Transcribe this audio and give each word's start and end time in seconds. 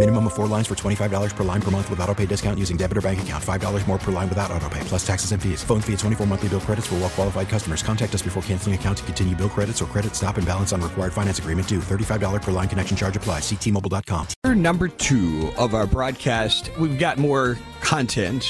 Minimum 0.00 0.28
of 0.28 0.32
four 0.32 0.46
lines 0.46 0.66
for 0.66 0.74
$25 0.74 1.36
per 1.36 1.44
line 1.44 1.60
per 1.60 1.70
month 1.70 1.90
with 1.90 2.00
auto 2.00 2.14
pay 2.14 2.24
discount 2.24 2.58
using 2.58 2.78
debit 2.78 2.96
or 2.96 3.02
bank 3.02 3.20
account. 3.20 3.44
$5 3.44 3.86
more 3.86 3.98
per 3.98 4.10
line 4.10 4.30
without 4.30 4.50
auto 4.50 4.66
pay, 4.70 4.80
plus 4.84 5.06
taxes 5.06 5.32
and 5.32 5.42
fees. 5.42 5.62
Phone 5.62 5.82
fee 5.82 5.92
at 5.92 5.98
24 5.98 6.26
monthly 6.26 6.48
bill 6.48 6.60
credits 6.60 6.86
for 6.86 6.94
well 6.94 7.10
qualified 7.10 7.50
customers. 7.50 7.82
Contact 7.82 8.14
us 8.14 8.22
before 8.22 8.42
canceling 8.44 8.74
account 8.74 8.96
to 8.96 9.04
continue 9.04 9.36
bill 9.36 9.50
credits 9.50 9.82
or 9.82 9.84
credit 9.84 10.16
stop 10.16 10.38
and 10.38 10.46
balance 10.46 10.72
on 10.72 10.80
required 10.80 11.12
finance 11.12 11.38
agreement 11.38 11.68
due. 11.68 11.80
$35 11.80 12.40
per 12.40 12.50
line 12.50 12.66
connection 12.66 12.96
charge 12.96 13.14
applies. 13.14 13.42
Ctmobile.com. 13.42 14.26
Number 14.62 14.88
two 14.88 15.50
of 15.58 15.74
our 15.74 15.86
broadcast, 15.86 16.70
we've 16.78 16.98
got 16.98 17.18
more 17.18 17.58
content 17.82 18.48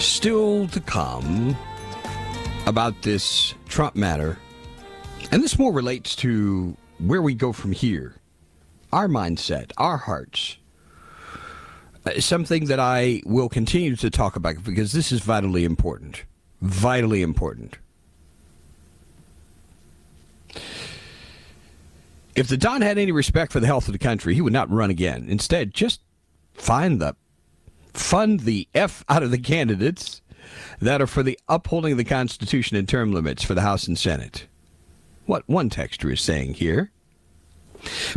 still 0.00 0.68
to 0.68 0.80
come 0.80 1.56
about 2.66 3.00
this 3.00 3.54
Trump 3.70 3.96
matter. 3.96 4.36
And 5.30 5.42
this 5.42 5.58
more 5.58 5.72
relates 5.72 6.14
to 6.16 6.76
where 6.98 7.22
we 7.22 7.32
go 7.32 7.52
from 7.54 7.72
here, 7.72 8.16
our 8.92 9.08
mindset, 9.08 9.72
our 9.78 9.96
hearts. 9.96 10.58
Uh, 12.04 12.20
Something 12.20 12.66
that 12.66 12.80
I 12.80 13.22
will 13.24 13.48
continue 13.48 13.96
to 13.96 14.10
talk 14.10 14.36
about 14.36 14.62
because 14.64 14.92
this 14.92 15.12
is 15.12 15.20
vitally 15.20 15.64
important. 15.64 16.24
Vitally 16.60 17.22
important. 17.22 17.78
If 22.34 22.48
the 22.48 22.56
Don 22.56 22.80
had 22.80 22.98
any 22.98 23.12
respect 23.12 23.52
for 23.52 23.60
the 23.60 23.66
health 23.66 23.88
of 23.88 23.92
the 23.92 23.98
country, 23.98 24.34
he 24.34 24.40
would 24.40 24.52
not 24.52 24.70
run 24.70 24.90
again. 24.90 25.26
Instead, 25.28 25.74
just 25.74 26.00
find 26.54 27.00
the 27.00 27.14
fund 27.92 28.40
the 28.40 28.68
F 28.74 29.04
out 29.08 29.22
of 29.22 29.30
the 29.30 29.38
candidates 29.38 30.22
that 30.80 31.02
are 31.02 31.06
for 31.06 31.22
the 31.22 31.38
upholding 31.48 31.92
of 31.92 31.98
the 31.98 32.04
Constitution 32.04 32.76
and 32.76 32.88
term 32.88 33.12
limits 33.12 33.42
for 33.42 33.54
the 33.54 33.60
House 33.60 33.86
and 33.86 33.98
Senate. 33.98 34.46
What 35.26 35.46
one 35.46 35.70
texter 35.70 36.12
is 36.12 36.20
saying 36.20 36.54
here. 36.54 36.90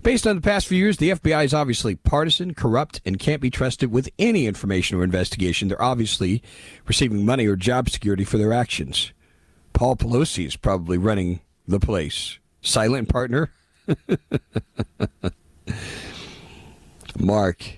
Based 0.03 0.27
on 0.27 0.35
the 0.35 0.41
past 0.41 0.67
few 0.67 0.77
years, 0.77 0.97
the 0.97 1.11
FBI 1.11 1.45
is 1.45 1.53
obviously 1.53 1.95
partisan, 1.95 2.53
corrupt, 2.53 3.01
and 3.05 3.17
can't 3.19 3.41
be 3.41 3.49
trusted 3.49 3.91
with 3.91 4.09
any 4.19 4.45
information 4.47 4.97
or 4.97 5.03
investigation. 5.03 5.67
They're 5.67 5.81
obviously 5.81 6.43
receiving 6.87 7.25
money 7.25 7.47
or 7.47 7.55
job 7.55 7.89
security 7.89 8.23
for 8.23 8.37
their 8.37 8.53
actions. 8.53 9.11
Paul 9.73 9.95
Pelosi 9.95 10.45
is 10.45 10.55
probably 10.55 10.97
running 10.97 11.41
the 11.67 11.79
place. 11.79 12.39
Silent 12.61 13.09
partner? 13.09 13.51
Mark 17.19 17.77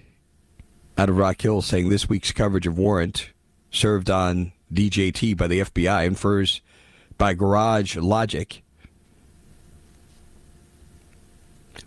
out 0.98 1.10
of 1.10 1.18
Rock 1.18 1.42
Hill 1.42 1.62
saying 1.62 1.90
this 1.90 2.10
week's 2.10 2.32
coverage 2.32 2.68
of 2.68 2.78
Warrant 2.78 3.32
served 3.72 4.10
on 4.10 4.52
DJT 4.74 5.38
by 5.38 5.48
the 5.48 5.62
FBI 5.62 6.06
infers 6.06 6.62
by 7.18 7.34
garage 7.34 7.96
logic 7.98 8.64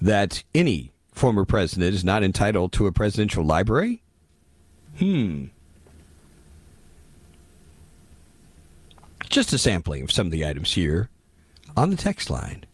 that 0.00 0.43
any 0.55 0.93
former 1.12 1.44
president 1.44 1.94
is 1.94 2.05
not 2.05 2.22
entitled 2.22 2.72
to 2.72 2.87
a 2.87 2.93
presidential 2.93 3.44
library? 3.44 4.03
Hmm. 4.99 5.47
Just 9.28 9.53
a 9.53 9.59
sampling 9.59 10.03
of 10.03 10.10
some 10.10 10.27
of 10.27 10.33
the 10.33 10.44
items 10.47 10.72
here 10.72 11.09
on 11.77 11.91
the 11.91 11.97
text 11.97 12.31
line. 12.31 12.65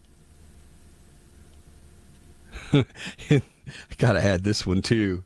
I 2.72 3.42
gotta 3.98 4.22
add 4.24 4.44
this 4.44 4.66
one 4.66 4.80
too. 4.80 5.22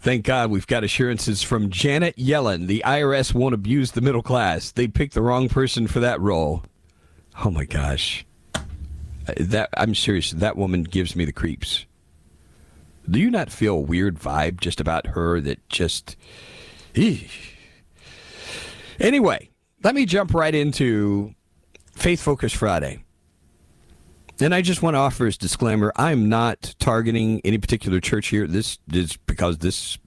Thank 0.00 0.26
God 0.26 0.50
we've 0.50 0.66
got 0.66 0.84
assurances 0.84 1.42
from 1.42 1.70
Janet 1.70 2.16
Yellen. 2.16 2.66
The 2.66 2.82
IRS 2.84 3.32
won't 3.32 3.54
abuse 3.54 3.92
the 3.92 4.02
middle 4.02 4.22
class. 4.22 4.70
They 4.70 4.86
picked 4.86 5.14
the 5.14 5.22
wrong 5.22 5.48
person 5.48 5.86
for 5.86 6.00
that 6.00 6.20
role. 6.20 6.62
Oh 7.42 7.50
my 7.50 7.64
gosh. 7.64 8.26
That 9.38 9.70
I'm 9.76 9.94
serious. 9.94 10.32
That 10.32 10.56
woman 10.56 10.82
gives 10.82 11.16
me 11.16 11.24
the 11.24 11.32
creeps. 11.32 11.86
Do 13.10 13.18
you 13.18 13.30
not 13.30 13.50
feel 13.50 13.76
a 13.76 13.80
weird 13.80 14.18
vibe 14.18 14.60
just 14.60 14.80
about 14.80 15.08
her 15.08 15.40
that 15.40 15.66
just 15.68 16.16
Eesh. 16.94 17.50
Anyway, 19.00 19.50
let 19.82 19.94
me 19.94 20.06
jump 20.06 20.32
right 20.32 20.54
into 20.54 21.34
Faith 21.92 22.22
Focus 22.22 22.52
Friday. 22.52 23.04
And 24.40 24.54
I 24.54 24.62
just 24.62 24.82
want 24.82 24.94
to 24.94 24.98
offer 24.98 25.26
as 25.26 25.36
disclaimer, 25.36 25.92
I'm 25.96 26.28
not 26.28 26.74
targeting 26.78 27.40
any 27.44 27.58
particular 27.58 28.00
church 28.00 28.28
here. 28.28 28.46
This 28.46 28.78
is 28.92 29.16
because 29.16 29.58
this 29.58 29.98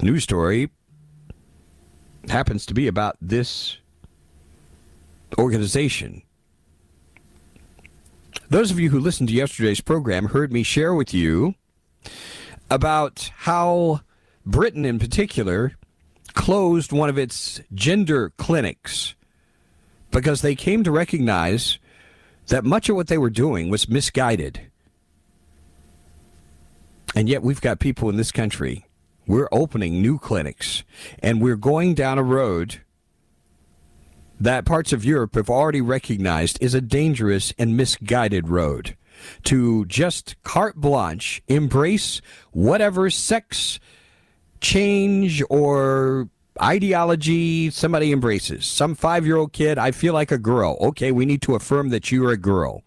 news 0.00 0.24
story 0.24 0.70
happens 2.28 2.66
to 2.66 2.74
be 2.74 2.86
about 2.86 3.16
this 3.20 3.78
organization. 5.38 6.22
Those 8.48 8.70
of 8.70 8.78
you 8.78 8.90
who 8.90 9.00
listened 9.00 9.28
to 9.30 9.34
yesterday's 9.34 9.80
program 9.80 10.26
heard 10.26 10.52
me 10.52 10.62
share 10.62 10.94
with 10.94 11.12
you 11.12 11.54
about 12.70 13.32
how 13.38 14.02
Britain 14.44 14.84
in 14.84 15.00
particular 15.00 15.72
closed 16.34 16.92
one 16.92 17.08
of 17.08 17.18
its 17.18 17.60
gender 17.74 18.30
clinics 18.38 19.16
because 20.12 20.42
they 20.42 20.54
came 20.54 20.84
to 20.84 20.92
recognize 20.92 21.80
that 22.46 22.64
much 22.64 22.88
of 22.88 22.94
what 22.94 23.08
they 23.08 23.18
were 23.18 23.30
doing 23.30 23.68
was 23.68 23.88
misguided. 23.88 24.60
And 27.16 27.28
yet 27.28 27.42
we've 27.42 27.60
got 27.60 27.80
people 27.80 28.08
in 28.08 28.16
this 28.16 28.30
country, 28.30 28.86
we're 29.26 29.48
opening 29.50 30.00
new 30.00 30.20
clinics, 30.20 30.84
and 31.18 31.42
we're 31.42 31.56
going 31.56 31.94
down 31.94 32.18
a 32.18 32.22
road 32.22 32.80
that 34.38 34.64
parts 34.64 34.92
of 34.92 35.04
Europe 35.04 35.34
have 35.34 35.50
already 35.50 35.80
recognized 35.80 36.58
is 36.60 36.74
a 36.74 36.80
dangerous 36.80 37.52
and 37.58 37.76
misguided 37.76 38.48
road. 38.48 38.96
To 39.44 39.86
just 39.86 40.36
carte 40.42 40.76
blanche 40.76 41.42
embrace 41.48 42.20
whatever 42.52 43.08
sex 43.08 43.80
change 44.60 45.42
or 45.48 46.28
ideology 46.62 47.70
somebody 47.70 48.12
embraces. 48.12 48.66
Some 48.66 48.94
five 48.94 49.26
year 49.26 49.36
old 49.36 49.52
kid, 49.52 49.78
I 49.78 49.90
feel 49.90 50.12
like 50.12 50.30
a 50.30 50.38
girl. 50.38 50.76
Okay, 50.80 51.12
we 51.12 51.26
need 51.26 51.42
to 51.42 51.54
affirm 51.54 51.88
that 51.90 52.10
you're 52.12 52.30
a 52.30 52.36
girl. 52.36 52.82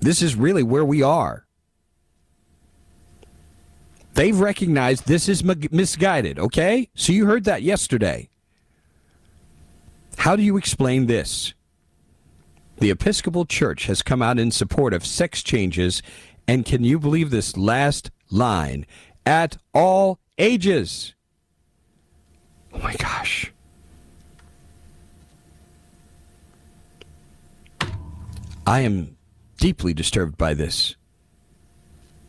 This 0.00 0.22
is 0.22 0.34
really 0.34 0.62
where 0.62 0.84
we 0.84 1.02
are. 1.02 1.46
They've 4.14 4.38
recognized 4.38 5.06
this 5.06 5.28
is 5.28 5.42
misguided, 5.42 6.38
okay? 6.38 6.90
So 6.94 7.12
you 7.12 7.26
heard 7.26 7.44
that 7.44 7.62
yesterday. 7.62 8.28
How 10.22 10.36
do 10.36 10.42
you 10.44 10.56
explain 10.56 11.06
this? 11.06 11.52
The 12.78 12.90
Episcopal 12.90 13.44
Church 13.44 13.86
has 13.86 14.02
come 14.02 14.22
out 14.22 14.38
in 14.38 14.52
support 14.52 14.94
of 14.94 15.04
sex 15.04 15.42
changes, 15.42 16.00
and 16.46 16.64
can 16.64 16.84
you 16.84 17.00
believe 17.00 17.30
this 17.30 17.56
last 17.56 18.12
line? 18.30 18.86
At 19.26 19.58
all 19.74 20.20
ages. 20.38 21.16
Oh 22.72 22.78
my 22.78 22.94
gosh. 22.94 23.52
I 28.64 28.82
am 28.82 29.16
deeply 29.56 29.92
disturbed 29.92 30.38
by 30.38 30.54
this. 30.54 30.94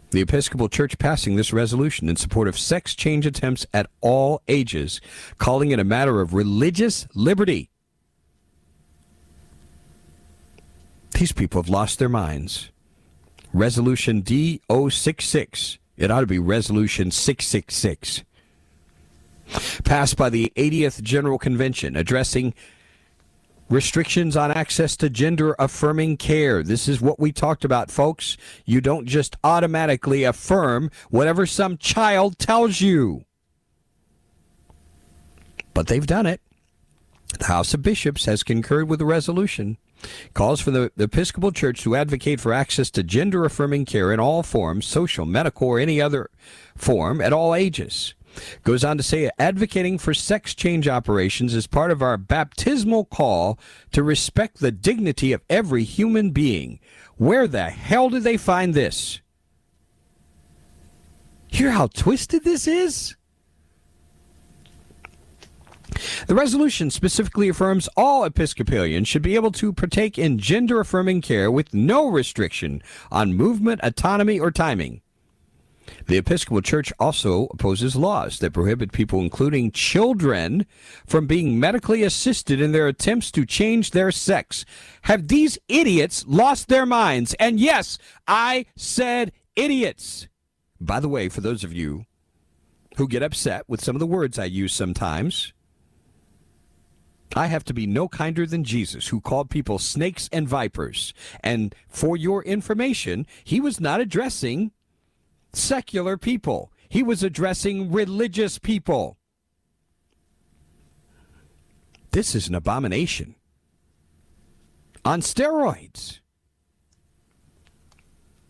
The 0.10 0.22
Episcopal 0.22 0.68
Church 0.68 0.98
passing 0.98 1.36
this 1.36 1.54
resolution 1.54 2.10
in 2.10 2.16
support 2.16 2.48
of 2.48 2.58
sex 2.58 2.96
change 2.96 3.28
attempts 3.28 3.68
at 3.72 3.86
all 4.02 4.42
ages, 4.48 5.00
calling 5.38 5.70
it 5.70 5.78
a 5.78 5.84
matter 5.84 6.22
of 6.22 6.34
religious 6.34 7.08
liberty. 7.14 7.70
These 11.14 11.32
people 11.32 11.62
have 11.62 11.70
lost 11.70 12.00
their 12.00 12.10
minds. 12.10 12.72
Resolution 13.54 14.24
D066. 14.24 15.78
It 15.96 16.10
ought 16.10 16.22
to 16.22 16.28
be 16.28 16.40
Resolution 16.40 17.12
666 17.12 18.24
passed 19.84 20.18
by 20.18 20.30
the 20.30 20.52
80th 20.56 21.02
General 21.02 21.38
Convention 21.38 21.96
addressing 21.96 22.54
restrictions 23.70 24.36
on 24.36 24.52
access 24.52 24.96
to 24.98 25.10
gender 25.10 25.56
affirming 25.58 26.18
care. 26.18 26.64
This 26.64 26.88
is 26.88 27.02
what 27.02 27.20
we 27.20 27.32
talked 27.32 27.66
about, 27.66 27.90
folks. 27.90 28.38
You 28.66 28.82
don't 28.82 29.06
just 29.06 29.36
automatically 29.44 30.24
affirm 30.24 30.92
whatever 31.10 31.46
some 31.46 31.78
child 31.78 32.38
tells 32.38 32.82
you. 32.82 33.24
But 35.74 35.88
they've 35.88 36.06
done 36.06 36.26
it. 36.26 36.42
The 37.40 37.46
House 37.46 37.74
of 37.74 37.82
Bishops 37.82 38.26
has 38.26 38.44
concurred 38.44 38.88
with 38.88 39.00
the 39.00 39.06
resolution. 39.06 39.78
Calls 40.34 40.60
for 40.60 40.72
the, 40.72 40.92
the 40.96 41.06
Episcopal 41.06 41.52
Church 41.52 41.82
to 41.82 41.96
advocate 41.96 42.40
for 42.40 42.54
access 42.54 42.90
to 42.92 43.04
gender 43.04 43.46
affirming 43.46 43.86
care 43.86 44.12
in 44.12 44.20
all 44.20 44.44
forms, 44.44 44.86
social, 44.86 45.26
medical, 45.26 45.68
or 45.68 45.80
any 45.80 46.02
other 46.02 46.30
form, 46.76 47.22
at 47.22 47.34
all 47.34 47.56
ages. 47.56 48.14
Goes 48.64 48.84
on 48.84 48.98
to 48.98 49.04
say, 49.04 49.30
advocating 49.38 49.98
for 49.98 50.14
sex 50.14 50.56
change 50.56 50.88
operations 50.88 51.54
is 51.54 51.68
part 51.68 51.92
of 51.92 52.02
our 52.02 52.18
baptismal 52.18 53.06
call 53.06 53.60
to 53.92 54.04
respect 54.04 54.60
the 54.60 54.72
dignity 54.72 55.34
of 55.34 55.44
every 55.50 55.84
human 55.84 56.32
being. 56.32 56.80
Where 57.18 57.48
the 57.48 57.70
hell 57.70 58.10
did 58.10 58.24
they 58.24 58.38
find 58.38 58.74
this? 58.74 59.22
Hear 61.48 61.72
how 61.72 61.88
twisted 61.88 62.44
this 62.44 62.68
is? 62.68 63.16
The 66.28 66.36
resolution 66.36 66.90
specifically 66.90 67.50
affirms 67.50 67.90
all 67.96 68.24
Episcopalians 68.24 69.08
should 69.08 69.22
be 69.22 69.36
able 69.36 69.52
to 69.54 69.74
partake 69.74 70.18
in 70.18 70.38
gender 70.38 70.80
affirming 70.80 71.22
care 71.22 71.52
with 71.52 71.74
no 71.74 72.08
restriction 72.08 72.82
on 73.12 73.34
movement, 73.34 73.82
autonomy, 73.84 74.40
or 74.40 74.52
timing. 74.52 75.02
The 76.08 76.18
Episcopal 76.18 76.62
Church 76.62 76.94
also 77.00 77.48
opposes 77.48 77.96
laws 77.96 78.40
that 78.40 78.54
prohibit 78.54 78.92
people, 78.92 79.20
including 79.20 79.72
children, 79.72 80.66
from 81.06 81.28
being 81.28 81.60
medically 81.60 82.04
assisted 82.04 82.62
in 82.62 82.72
their 82.72 82.88
attempts 82.88 83.32
to 83.32 83.46
change 83.46 83.92
their 83.92 84.12
sex. 84.12 84.66
Have 85.04 85.28
these 85.28 85.58
idiots 85.68 86.26
lost 86.28 86.68
their 86.68 86.86
minds? 86.86 87.34
And 87.36 87.60
yes, 87.60 87.98
I 88.28 88.66
said 88.76 89.32
idiots. 89.56 90.28
By 90.80 91.00
the 91.00 91.10
way, 91.10 91.30
for 91.30 91.42
those 91.42 91.64
of 91.64 91.74
you 91.74 92.06
who 92.98 93.08
get 93.08 93.24
upset 93.24 93.64
with 93.68 93.84
some 93.84 93.96
of 93.96 94.00
the 94.00 94.08
words 94.08 94.38
I 94.38 94.46
use 94.46 94.74
sometimes, 94.74 95.54
I 97.36 97.48
have 97.48 97.64
to 97.66 97.74
be 97.74 97.88
no 97.88 98.08
kinder 98.08 98.46
than 98.46 98.64
Jesus, 98.64 99.08
who 99.08 99.20
called 99.20 99.50
people 99.50 99.80
snakes 99.80 100.30
and 100.32 100.48
vipers. 100.48 101.14
And 101.42 101.74
for 101.88 102.16
your 102.16 102.44
information, 102.44 103.26
he 103.44 103.60
was 103.60 103.80
not 103.80 104.00
addressing 104.00 104.72
secular 105.52 106.18
people, 106.18 106.72
he 106.90 107.04
was 107.04 107.24
addressing 107.24 107.92
religious 107.92 108.60
people. 108.60 109.18
This 112.12 112.36
is 112.36 112.48
an 112.48 112.56
abomination. 112.56 113.36
On 115.04 115.20
steroids. 115.20 116.20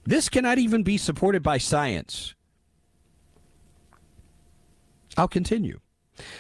This 0.06 0.28
cannot 0.28 0.58
even 0.58 0.84
be 0.84 0.98
supported 0.98 1.42
by 1.42 1.58
science. 1.58 2.36
I'll 5.16 5.30
continue. 5.30 5.80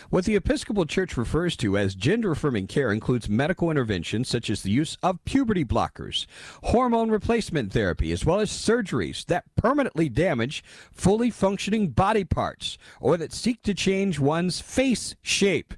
What 0.09 0.25
the 0.25 0.35
Episcopal 0.35 0.85
Church 0.85 1.17
refers 1.17 1.55
to 1.57 1.77
as 1.77 1.95
gender 1.95 2.31
affirming 2.31 2.67
care 2.67 2.91
includes 2.91 3.29
medical 3.29 3.71
interventions 3.71 4.29
such 4.29 4.49
as 4.49 4.61
the 4.61 4.71
use 4.71 4.97
of 5.01 5.23
puberty 5.25 5.65
blockers, 5.65 6.25
hormone 6.63 7.09
replacement 7.09 7.71
therapy, 7.71 8.11
as 8.11 8.25
well 8.25 8.39
as 8.39 8.51
surgeries 8.51 9.25
that 9.25 9.45
permanently 9.55 10.09
damage 10.09 10.63
fully 10.91 11.29
functioning 11.29 11.89
body 11.89 12.23
parts 12.23 12.77
or 12.99 13.17
that 13.17 13.33
seek 13.33 13.61
to 13.63 13.73
change 13.73 14.19
one's 14.19 14.61
face 14.61 15.15
shape. 15.21 15.73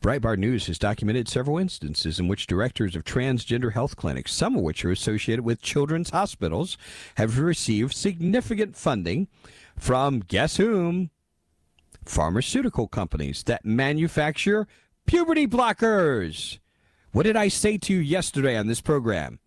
Breitbart 0.00 0.38
News 0.38 0.66
has 0.66 0.78
documented 0.78 1.28
several 1.28 1.58
instances 1.58 2.18
in 2.18 2.28
which 2.28 2.46
directors 2.46 2.96
of 2.96 3.04
transgender 3.04 3.72
health 3.72 3.96
clinics, 3.96 4.32
some 4.32 4.56
of 4.56 4.62
which 4.62 4.84
are 4.84 4.90
associated 4.90 5.44
with 5.44 5.60
children's 5.60 6.10
hospitals, 6.10 6.78
have 7.16 7.38
received 7.38 7.94
significant 7.94 8.76
funding 8.76 9.28
from 9.80 10.20
guess 10.20 10.56
whom? 10.58 11.10
Pharmaceutical 12.04 12.86
companies 12.86 13.42
that 13.44 13.64
manufacture 13.64 14.68
puberty 15.06 15.46
blockers. 15.46 16.58
What 17.12 17.24
did 17.24 17.36
I 17.36 17.48
say 17.48 17.78
to 17.78 17.94
you 17.94 18.00
yesterday 18.00 18.56
on 18.56 18.66
this 18.66 18.80
program? 18.80 19.40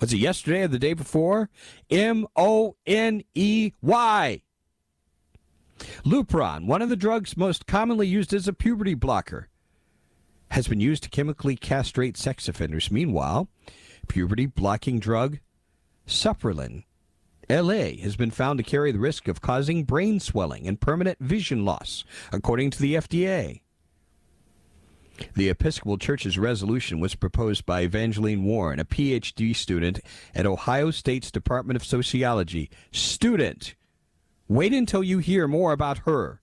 Was 0.00 0.12
it 0.12 0.18
yesterday 0.18 0.62
or 0.62 0.68
the 0.68 0.78
day 0.78 0.94
before? 0.94 1.50
M 1.90 2.26
O 2.36 2.76
N 2.86 3.22
E 3.34 3.72
Y. 3.82 4.42
Lupron, 6.04 6.66
one 6.66 6.80
of 6.80 6.88
the 6.88 6.96
drugs 6.96 7.36
most 7.36 7.66
commonly 7.66 8.06
used 8.06 8.32
as 8.32 8.46
a 8.46 8.52
puberty 8.52 8.94
blocker, 8.94 9.48
has 10.50 10.68
been 10.68 10.80
used 10.80 11.02
to 11.02 11.10
chemically 11.10 11.56
castrate 11.56 12.16
sex 12.16 12.48
offenders. 12.48 12.90
Meanwhile, 12.90 13.48
puberty 14.08 14.46
blocking 14.46 15.00
drug 15.00 15.38
Supprelin 16.06 16.84
LA 17.50 17.96
has 18.02 18.16
been 18.16 18.30
found 18.30 18.58
to 18.58 18.64
carry 18.64 18.92
the 18.92 18.98
risk 18.98 19.28
of 19.28 19.40
causing 19.40 19.84
brain 19.84 20.20
swelling 20.20 20.66
and 20.66 20.80
permanent 20.80 21.18
vision 21.20 21.64
loss, 21.64 22.04
according 22.32 22.70
to 22.70 22.80
the 22.80 22.94
FDA. 22.94 23.60
The 25.34 25.50
Episcopal 25.50 25.98
Church's 25.98 26.38
resolution 26.38 26.98
was 26.98 27.14
proposed 27.14 27.66
by 27.66 27.82
Evangeline 27.82 28.44
Warren, 28.44 28.80
a 28.80 28.84
PhD 28.84 29.54
student 29.54 30.00
at 30.34 30.46
Ohio 30.46 30.90
State's 30.90 31.30
Department 31.30 31.76
of 31.76 31.84
Sociology. 31.84 32.70
Student, 32.92 33.74
wait 34.48 34.72
until 34.72 35.02
you 35.02 35.18
hear 35.18 35.46
more 35.46 35.72
about 35.72 35.98
her. 35.98 36.40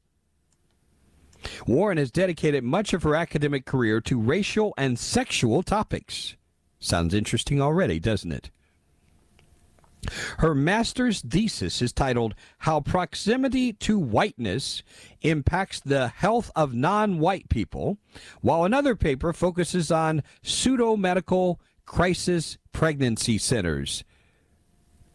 Warren 1.65 1.97
has 1.97 2.11
dedicated 2.11 2.63
much 2.63 2.93
of 2.93 3.03
her 3.03 3.15
academic 3.15 3.65
career 3.65 4.01
to 4.01 4.19
racial 4.19 4.73
and 4.77 4.99
sexual 4.99 5.63
topics. 5.63 6.35
Sounds 6.79 7.13
interesting 7.13 7.61
already, 7.61 7.99
doesn't 7.99 8.31
it? 8.31 8.51
Her 10.37 10.55
master's 10.55 11.21
thesis 11.21 11.81
is 11.81 11.91
titled 11.91 12.33
How 12.59 12.79
Proximity 12.79 13.73
to 13.73 13.99
Whiteness 13.99 14.81
Impacts 15.21 15.79
the 15.81 16.07
Health 16.07 16.51
of 16.55 16.73
Non 16.73 17.19
White 17.19 17.49
People, 17.49 17.97
while 18.41 18.63
another 18.63 18.95
paper 18.95 19.33
focuses 19.33 19.91
on 19.91 20.23
pseudo 20.41 20.95
medical 20.95 21.59
crisis 21.85 22.57
pregnancy 22.71 23.37
centers. 23.37 24.03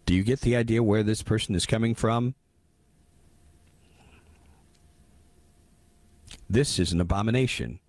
Do 0.07 0.15
you 0.15 0.23
get 0.23 0.43
the 0.43 0.57
idea 0.57 0.83
where 0.83 1.03
this 1.03 1.23
person 1.23 1.55
is 1.55 1.67
coming 1.67 1.95
from? 1.95 2.35
This 6.49 6.79
is 6.79 6.93
an 6.93 7.01
abomination. 7.01 7.81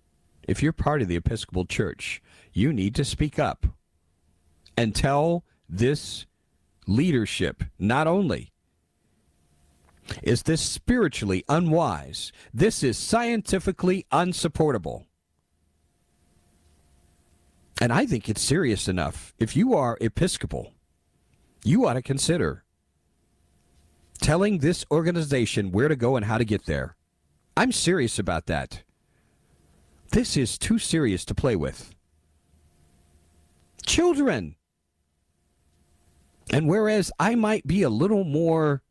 If 0.48 0.62
you're 0.62 0.72
part 0.72 1.02
of 1.02 1.08
the 1.08 1.16
Episcopal 1.16 1.66
Church, 1.66 2.22
you 2.52 2.72
need 2.72 2.94
to 2.94 3.04
speak 3.04 3.38
up 3.38 3.66
and 4.76 4.94
tell 4.94 5.44
this 5.68 6.26
leadership, 6.86 7.64
not 7.78 8.06
only 8.06 8.52
is 10.22 10.44
this 10.44 10.60
spiritually 10.60 11.44
unwise, 11.48 12.32
this 12.54 12.82
is 12.82 12.96
scientifically 12.96 14.06
unsupportable. 14.12 15.06
And 17.80 17.92
I 17.92 18.06
think 18.06 18.28
it's 18.28 18.40
serious 18.40 18.88
enough. 18.88 19.34
If 19.38 19.56
you 19.56 19.74
are 19.74 19.98
Episcopal, 20.00 20.72
you 21.64 21.86
ought 21.86 21.94
to 21.94 22.02
consider 22.02 22.64
telling 24.20 24.58
this 24.58 24.84
organization 24.90 25.72
where 25.72 25.88
to 25.88 25.96
go 25.96 26.16
and 26.16 26.24
how 26.24 26.38
to 26.38 26.44
get 26.44 26.66
there. 26.66 26.96
I'm 27.56 27.72
serious 27.72 28.18
about 28.18 28.46
that. 28.46 28.82
This 30.12 30.36
is 30.36 30.56
too 30.56 30.78
serious 30.78 31.24
to 31.26 31.34
play 31.34 31.56
with. 31.56 31.94
Children. 33.84 34.56
And 36.52 36.68
whereas 36.68 37.10
I 37.18 37.34
might 37.34 37.66
be 37.66 37.82
a 37.82 37.90
little 37.90 38.24
more 38.24 38.82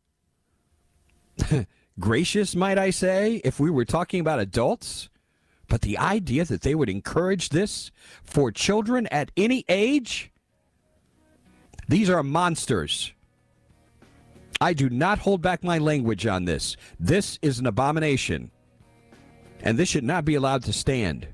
gracious, 2.00 2.54
might 2.54 2.78
I 2.78 2.90
say, 2.90 3.40
if 3.44 3.58
we 3.58 3.70
were 3.70 3.84
talking 3.84 4.20
about 4.20 4.40
adults, 4.40 5.08
but 5.68 5.80
the 5.80 5.98
idea 5.98 6.44
that 6.44 6.62
they 6.62 6.74
would 6.74 6.90
encourage 6.90 7.48
this 7.48 7.90
for 8.22 8.52
children 8.52 9.06
at 9.08 9.32
any 9.36 9.64
age, 9.68 10.30
these 11.88 12.10
are 12.10 12.22
monsters. 12.22 13.12
I 14.60 14.72
do 14.72 14.88
not 14.88 15.18
hold 15.18 15.42
back 15.42 15.64
my 15.64 15.78
language 15.78 16.26
on 16.26 16.44
this. 16.44 16.76
This 17.00 17.38
is 17.42 17.58
an 17.58 17.66
abomination. 17.66 18.50
And 19.62 19.78
this 19.78 19.88
should 19.88 20.04
not 20.04 20.24
be 20.24 20.34
allowed 20.34 20.62
to 20.64 20.72
stand. 20.72 21.26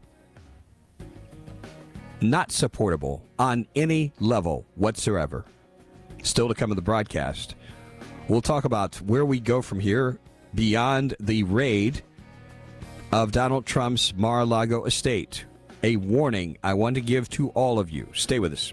Not 2.20 2.52
supportable 2.52 3.24
on 3.38 3.66
any 3.74 4.12
level 4.20 4.66
whatsoever 4.76 5.44
still 6.22 6.48
to 6.48 6.54
come 6.54 6.70
in 6.70 6.76
the 6.76 6.82
broadcast. 6.82 7.54
We'll 8.28 8.42
talk 8.42 8.64
about 8.64 8.96
where 9.02 9.24
we 9.24 9.40
go 9.40 9.62
from 9.62 9.80
here 9.80 10.18
beyond 10.54 11.14
the 11.20 11.42
raid 11.44 12.02
of 13.10 13.32
Donald 13.32 13.66
Trump's 13.66 14.14
Mar 14.14 14.40
a 14.40 14.44
Lago 14.44 14.84
estate. 14.84 15.44
A 15.82 15.96
warning 15.96 16.58
I 16.62 16.74
want 16.74 16.94
to 16.94 17.00
give 17.00 17.28
to 17.30 17.48
all 17.50 17.78
of 17.78 17.90
you. 17.90 18.08
Stay 18.14 18.38
with 18.38 18.52
us. 18.52 18.72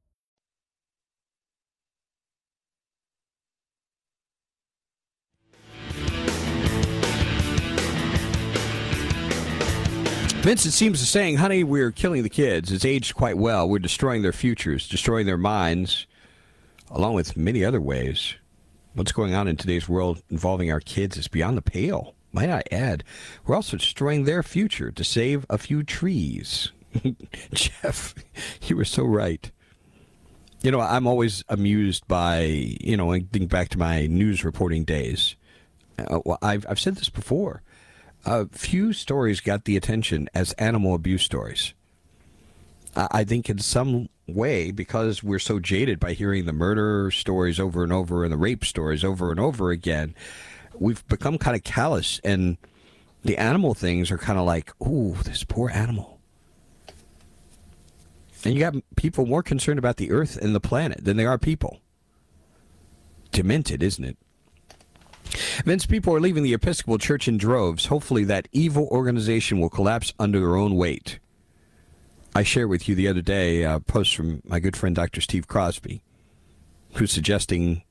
Vincent 10.41 10.73
seems 10.73 10.99
to 10.99 11.05
saying, 11.05 11.37
honey, 11.37 11.63
we're 11.63 11.91
killing 11.91 12.23
the 12.23 12.29
kids. 12.29 12.71
It's 12.71 12.83
aged 12.83 13.13
quite 13.13 13.37
well. 13.37 13.69
We're 13.69 13.77
destroying 13.77 14.23
their 14.23 14.33
futures, 14.33 14.89
destroying 14.89 15.27
their 15.27 15.37
minds, 15.37 16.07
along 16.89 17.13
with 17.13 17.37
many 17.37 17.63
other 17.63 17.79
ways. 17.79 18.33
What's 18.95 19.11
going 19.11 19.35
on 19.35 19.47
in 19.47 19.55
today's 19.55 19.87
world 19.87 20.23
involving 20.31 20.71
our 20.71 20.79
kids 20.79 21.15
is 21.15 21.27
beyond 21.27 21.57
the 21.57 21.61
pale. 21.61 22.15
Might 22.31 22.49
I 22.49 22.63
add, 22.71 23.03
we're 23.45 23.55
also 23.55 23.77
destroying 23.77 24.23
their 24.23 24.41
future 24.41 24.89
to 24.89 25.03
save 25.03 25.45
a 25.47 25.59
few 25.59 25.83
trees. 25.83 26.71
Jeff, 27.53 28.15
you 28.63 28.75
were 28.75 28.83
so 28.83 29.03
right. 29.03 29.51
You 30.63 30.71
know, 30.71 30.81
I'm 30.81 31.05
always 31.05 31.43
amused 31.49 32.07
by, 32.07 32.41
you 32.81 32.97
know, 32.97 33.11
I 33.11 33.27
think 33.31 33.51
back 33.51 33.69
to 33.69 33.77
my 33.77 34.07
news 34.07 34.43
reporting 34.43 34.85
days. 34.85 35.35
Uh, 35.99 36.19
I've, 36.41 36.65
I've 36.67 36.79
said 36.79 36.95
this 36.95 37.09
before 37.09 37.61
uh, 38.25 38.45
few 38.51 38.93
stories 38.93 39.41
got 39.41 39.65
the 39.65 39.77
attention 39.77 40.29
as 40.33 40.53
animal 40.53 40.95
abuse 40.95 41.23
stories. 41.23 41.73
I 42.95 43.23
think 43.23 43.49
in 43.49 43.59
some 43.59 44.09
way, 44.27 44.71
because 44.71 45.23
we're 45.23 45.39
so 45.39 45.59
jaded 45.59 45.99
by 45.99 46.13
hearing 46.13 46.45
the 46.45 46.53
murder 46.53 47.09
stories 47.11 47.59
over 47.59 47.83
and 47.83 47.93
over 47.93 48.23
and 48.23 48.33
the 48.33 48.37
rape 48.37 48.65
stories 48.65 49.03
over 49.03 49.31
and 49.31 49.39
over 49.39 49.71
again, 49.71 50.13
we've 50.77 51.05
become 51.07 51.37
kind 51.37 51.55
of 51.55 51.63
callous, 51.63 52.19
and 52.23 52.57
the 53.23 53.37
animal 53.37 53.73
things 53.73 54.11
are 54.11 54.17
kind 54.17 54.37
of 54.37 54.45
like, 54.45 54.73
ooh, 54.81 55.15
this 55.23 55.43
poor 55.43 55.69
animal. 55.69 56.19
And 58.43 58.55
you 58.55 58.59
got 58.59 58.75
people 58.95 59.25
more 59.25 59.43
concerned 59.43 59.79
about 59.79 59.97
the 59.97 60.11
earth 60.11 60.35
and 60.35 60.55
the 60.55 60.59
planet 60.59 61.05
than 61.05 61.15
they 61.15 61.25
are 61.25 61.37
people. 61.37 61.79
Demented, 63.31 63.83
isn't 63.83 64.03
it? 64.03 64.17
Vince, 65.65 65.85
people 65.85 66.15
are 66.15 66.19
leaving 66.19 66.41
the 66.41 66.53
Episcopal 66.53 66.97
Church 66.97 67.27
in 67.27 67.37
droves. 67.37 67.85
Hopefully, 67.85 68.23
that 68.23 68.47
evil 68.51 68.87
organization 68.87 69.59
will 69.59 69.69
collapse 69.69 70.11
under 70.17 70.39
their 70.39 70.55
own 70.55 70.75
weight. 70.75 71.19
I 72.33 72.43
shared 72.43 72.69
with 72.69 72.89
you 72.89 72.95
the 72.95 73.07
other 73.07 73.21
day 73.21 73.63
a 73.63 73.79
post 73.79 74.15
from 74.15 74.41
my 74.43 74.59
good 74.59 74.75
friend 74.75 74.95
Dr. 74.95 75.21
Steve 75.21 75.47
Crosby, 75.47 76.01
who's 76.95 77.11
suggesting 77.11 77.83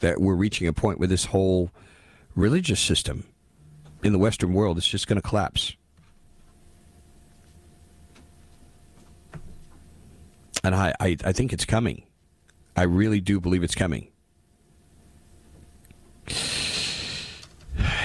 that 0.00 0.20
we're 0.20 0.36
reaching 0.36 0.68
a 0.68 0.72
point 0.72 0.98
where 0.98 1.08
this 1.08 1.26
whole 1.26 1.70
religious 2.36 2.78
system 2.78 3.24
in 4.04 4.12
the 4.12 4.18
Western 4.18 4.52
world 4.52 4.78
is 4.78 4.86
just 4.86 5.08
going 5.08 5.20
to 5.20 5.26
collapse. 5.26 5.74
And 10.62 10.74
I, 10.74 10.94
I, 11.00 11.16
I 11.24 11.32
think 11.32 11.52
it's 11.52 11.64
coming. 11.64 12.04
I 12.76 12.82
really 12.82 13.20
do 13.20 13.40
believe 13.40 13.64
it's 13.64 13.74
coming. 13.74 14.08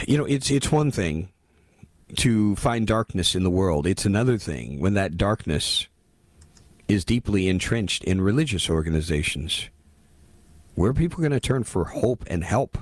You 0.08 0.18
know, 0.18 0.26
it's 0.26 0.50
it's 0.50 0.72
one 0.72 0.92
thing 0.92 1.30
to 2.18 2.56
find 2.56 2.88
darkness 2.88 3.36
in 3.36 3.44
the 3.44 3.50
world. 3.50 3.88
It's 3.88 4.06
another 4.06 4.38
thing 4.38 4.80
when 4.80 4.94
that 4.96 5.18
darkness 5.18 5.88
is 6.88 7.06
deeply 7.06 7.48
entrenched 7.48 8.04
in 8.04 8.22
religious 8.22 8.70
organizations. 8.70 9.70
Where 10.76 10.92
are 10.92 10.96
people 10.96 11.20
going 11.20 11.32
to 11.32 11.40
turn 11.40 11.64
for 11.64 11.86
hope 11.86 12.24
and 12.28 12.44
help? 12.44 12.78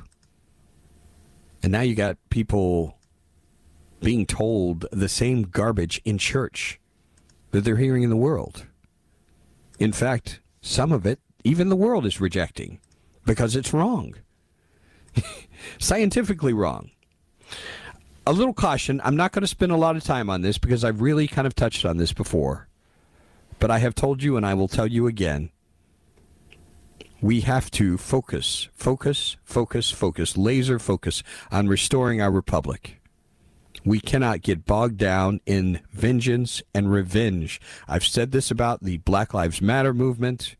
And 1.61 1.71
now 1.71 1.81
you 1.81 1.95
got 1.95 2.17
people 2.29 2.97
being 4.01 4.25
told 4.25 4.85
the 4.91 5.09
same 5.09 5.43
garbage 5.43 6.01
in 6.05 6.17
church 6.17 6.79
that 7.51 7.63
they're 7.63 7.75
hearing 7.75 8.03
in 8.03 8.09
the 8.09 8.15
world. 8.15 8.65
In 9.77 9.91
fact, 9.91 10.39
some 10.61 10.91
of 10.91 11.05
it, 11.05 11.19
even 11.43 11.69
the 11.69 11.75
world 11.75 12.05
is 12.05 12.21
rejecting 12.21 12.79
because 13.25 13.55
it's 13.55 13.73
wrong. 13.73 14.15
Scientifically 15.79 16.53
wrong 16.53 16.91
a 18.25 18.33
little 18.33 18.53
caution. 18.53 19.01
I'm 19.03 19.15
not 19.15 19.31
going 19.31 19.41
to 19.41 19.47
spend 19.47 19.71
a 19.71 19.77
lot 19.77 19.95
of 19.95 20.03
time 20.03 20.29
on 20.29 20.41
this 20.41 20.57
because 20.57 20.83
I've 20.83 21.01
really 21.01 21.27
kind 21.27 21.47
of 21.47 21.55
touched 21.55 21.85
on 21.85 21.97
this 21.97 22.13
before. 22.13 22.67
But 23.59 23.71
I 23.71 23.79
have 23.79 23.95
told 23.95 24.23
you, 24.23 24.37
and 24.37 24.45
I 24.45 24.53
will 24.53 24.67
tell 24.67 24.87
you 24.87 25.07
again 25.07 25.51
we 27.21 27.41
have 27.41 27.69
to 27.71 27.97
focus, 27.97 28.69
focus, 28.73 29.35
focus, 29.43 29.91
focus, 29.91 30.37
laser 30.37 30.79
focus 30.79 31.23
on 31.51 31.67
restoring 31.67 32.21
our 32.21 32.31
republic. 32.31 33.01
We 33.85 33.99
cannot 33.99 34.41
get 34.41 34.65
bogged 34.65 34.97
down 34.97 35.41
in 35.45 35.81
vengeance 35.91 36.61
and 36.73 36.91
revenge. 36.91 37.59
I've 37.87 38.05
said 38.05 38.31
this 38.31 38.51
about 38.51 38.83
the 38.83 38.97
Black 38.97 39.33
Lives 39.33 39.61
Matter 39.61 39.93
movement 39.93 40.55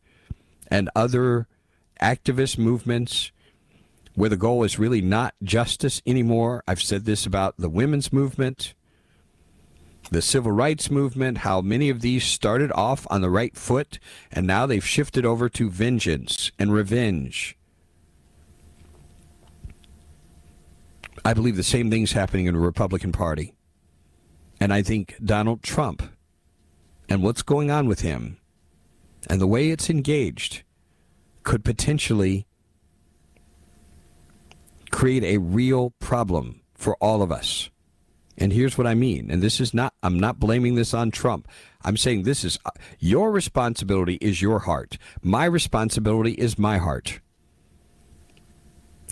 and 0.68 0.90
other 0.94 1.46
activist 2.00 2.58
movements 2.58 3.30
where 4.14 4.28
the 4.28 4.36
goal 4.36 4.64
is 4.64 4.78
really 4.78 5.00
not 5.00 5.34
justice 5.42 6.02
anymore. 6.06 6.62
I've 6.66 6.82
said 6.82 7.04
this 7.04 7.26
about 7.26 7.54
the 7.56 7.68
women's 7.68 8.12
movement, 8.12 8.74
the 10.10 10.22
civil 10.22 10.52
rights 10.52 10.90
movement, 10.90 11.38
how 11.38 11.60
many 11.60 11.90
of 11.90 12.00
these 12.00 12.24
started 12.24 12.72
off 12.72 13.06
on 13.10 13.20
the 13.20 13.30
right 13.30 13.56
foot 13.56 13.98
and 14.30 14.46
now 14.46 14.66
they've 14.66 14.86
shifted 14.86 15.24
over 15.24 15.48
to 15.50 15.70
vengeance 15.70 16.50
and 16.58 16.72
revenge. 16.72 17.56
I 21.24 21.34
believe 21.34 21.56
the 21.56 21.62
same 21.62 21.90
thing's 21.90 22.12
happening 22.12 22.46
in 22.46 22.54
the 22.54 22.60
Republican 22.60 23.12
Party. 23.12 23.54
And 24.58 24.72
I 24.72 24.82
think 24.82 25.16
Donald 25.24 25.62
Trump 25.62 26.02
and 27.08 27.22
what's 27.22 27.42
going 27.42 27.70
on 27.70 27.86
with 27.86 28.00
him 28.00 28.38
and 29.28 29.40
the 29.40 29.46
way 29.46 29.70
it's 29.70 29.90
engaged 29.90 30.62
could 31.42 31.64
potentially 31.64 32.46
create 34.90 35.24
a 35.24 35.38
real 35.38 35.90
problem 35.98 36.60
for 36.74 36.96
all 36.96 37.22
of 37.22 37.30
us. 37.30 37.70
And 38.38 38.52
here's 38.52 38.78
what 38.78 38.86
I 38.86 38.94
mean. 38.94 39.30
And 39.30 39.42
this 39.42 39.60
is 39.60 39.74
not, 39.74 39.92
I'm 40.02 40.18
not 40.18 40.40
blaming 40.40 40.74
this 40.74 40.94
on 40.94 41.10
Trump. 41.10 41.46
I'm 41.82 41.96
saying 41.96 42.22
this 42.22 42.42
is 42.42 42.58
uh, 42.64 42.70
your 42.98 43.30
responsibility 43.30 44.14
is 44.20 44.40
your 44.40 44.60
heart. 44.60 44.96
My 45.22 45.44
responsibility 45.44 46.32
is 46.32 46.58
my 46.58 46.78
heart. 46.78 47.20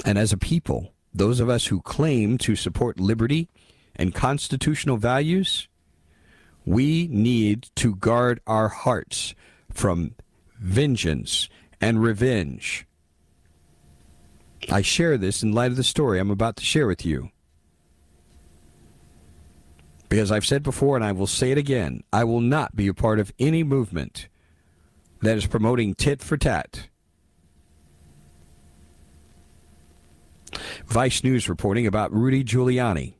And 0.04 0.16
as 0.16 0.32
a 0.32 0.38
people, 0.38 0.94
those 1.12 1.40
of 1.40 1.50
us 1.50 1.66
who 1.66 1.82
claim 1.82 2.38
to 2.38 2.56
support 2.56 2.99
liberty 3.00 3.49
and 3.97 4.14
constitutional 4.14 4.97
values, 4.97 5.68
we 6.64 7.08
need 7.11 7.68
to 7.76 7.97
guard 7.97 8.40
our 8.47 8.68
hearts 8.68 9.35
from 9.70 10.14
vengeance 10.58 11.49
and 11.80 12.02
revenge. 12.02 12.87
I 14.71 14.83
share 14.83 15.17
this 15.17 15.43
in 15.43 15.53
light 15.53 15.71
of 15.71 15.77
the 15.77 15.85
story 15.85 16.19
I'm 16.19 16.31
about 16.31 16.57
to 16.57 16.65
share 16.65 16.87
with 16.87 17.07
you. 17.07 17.31
Because 20.09 20.33
I've 20.33 20.47
said 20.47 20.62
before, 20.62 20.97
and 20.97 21.05
I 21.05 21.12
will 21.12 21.27
say 21.27 21.50
it 21.50 21.59
again, 21.59 22.03
I 22.12 22.25
will 22.25 22.41
not 22.41 22.75
be 22.75 22.88
a 22.88 22.95
part 22.95 23.19
of 23.19 23.33
any 23.38 23.62
movement 23.62 24.29
that 25.21 25.37
is 25.37 25.47
promoting 25.47 25.95
tit 25.95 26.23
for 26.23 26.37
tat. 26.37 26.88
Vice 30.87 31.23
News 31.23 31.49
reporting 31.49 31.87
about 31.87 32.12
Rudy 32.12 32.43
Giuliani. 32.43 33.15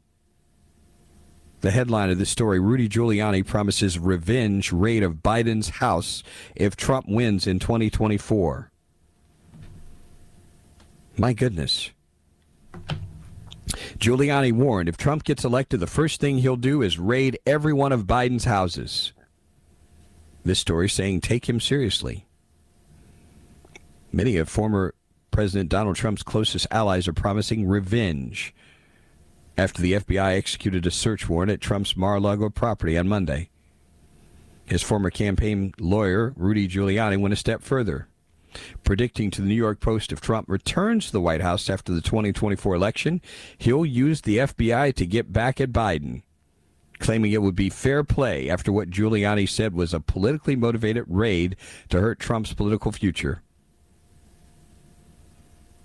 The 1.61 1.71
headline 1.73 2.09
of 2.09 2.19
this 2.19 2.31
story 2.31 2.61
Rudy 2.61 2.89
Giuliani 2.89 3.45
promises 3.45 3.99
revenge 3.99 4.73
raid 4.73 5.03
of 5.03 5.17
Biden's 5.17 5.69
house 5.69 6.23
if 6.55 6.77
Trump 6.77 7.07
wins 7.09 7.47
in 7.47 7.59
2024. 7.59 8.71
My 11.19 11.33
goodness. 11.33 11.91
Giuliani 13.99 14.53
warned 14.53 14.89
if 14.89 14.97
Trump 14.97 15.25
gets 15.25 15.45
elected, 15.45 15.81
the 15.81 15.89
first 15.89 16.21
thing 16.21 16.39
he'll 16.39 16.57
do 16.57 16.81
is 16.81 16.99
raid 16.99 17.41
every 17.45 17.73
one 17.73 17.91
of 17.91 18.07
Biden's 18.07 18.45
houses. 18.45 19.13
This 20.45 20.61
story 20.61 20.89
saying 20.89 21.21
take 21.21 21.49
him 21.49 21.61
seriously. 21.61 22.27
Many 24.13 24.37
of 24.37 24.49
former 24.49 24.95
President 25.33 25.69
Donald 25.69 25.97
Trump's 25.97 26.23
closest 26.23 26.69
allies 26.71 27.09
are 27.09 27.13
promising 27.13 27.67
revenge 27.67 28.55
after 29.59 29.83
the 29.83 29.95
FBI 29.95 30.37
executed 30.37 30.87
a 30.87 30.91
search 30.93 31.29
warrant 31.29 31.51
at 31.51 31.61
Trump's 31.61 31.97
Mar-a-Lago 31.97 32.49
property 32.49 32.97
on 32.97 33.09
Monday. 33.09 33.51
His 34.65 34.83
former 34.83 35.11
campaign 35.11 35.75
lawyer, 35.81 36.33
Rudy 36.37 36.69
Giuliani, 36.69 37.19
went 37.19 37.33
a 37.33 37.37
step 37.37 37.63
further 37.63 38.07
predicting 38.85 39.31
to 39.31 39.43
the 39.43 39.49
New 39.49 39.55
York 39.55 39.81
Post 39.81 40.13
if 40.13 40.21
Trump 40.21 40.49
returns 40.49 41.07
to 41.07 41.13
the 41.13 41.21
White 41.21 41.41
House 41.41 41.69
after 41.69 41.93
the 41.93 42.01
2024 42.01 42.75
election, 42.75 43.21
he'll 43.57 43.87
use 43.87 44.23
the 44.23 44.39
FBI 44.39 44.95
to 44.95 45.07
get 45.07 45.33
back 45.33 45.61
at 45.61 45.73
Biden, 45.73 46.23
claiming 46.99 47.33
it 47.33 47.43
would 47.43 47.57
be 47.57 47.71
fair 47.71 48.05
play 48.05 48.49
after 48.49 48.73
what 48.73 48.91
Giuliani 48.91 49.49
said 49.49 49.75
was 49.75 49.95
a 49.95 50.01
politically 50.01 50.57
motivated 50.57 51.05
raid 51.09 51.57
to 51.89 52.01
hurt 52.01 52.19
Trump's 52.19 52.55
political 52.55 52.93
future. 52.93 53.43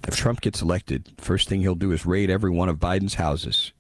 If 0.08 0.18
Trump 0.18 0.42
gets 0.42 0.62
elected, 0.62 1.14
first 1.18 1.48
thing 1.48 1.62
he'll 1.62 1.76
do 1.76 1.92
is 1.92 2.06
raid 2.06 2.30
every 2.30 2.52
one 2.52 2.68
of 2.68 2.78
Biden's 2.78 3.16
houses 3.16 3.72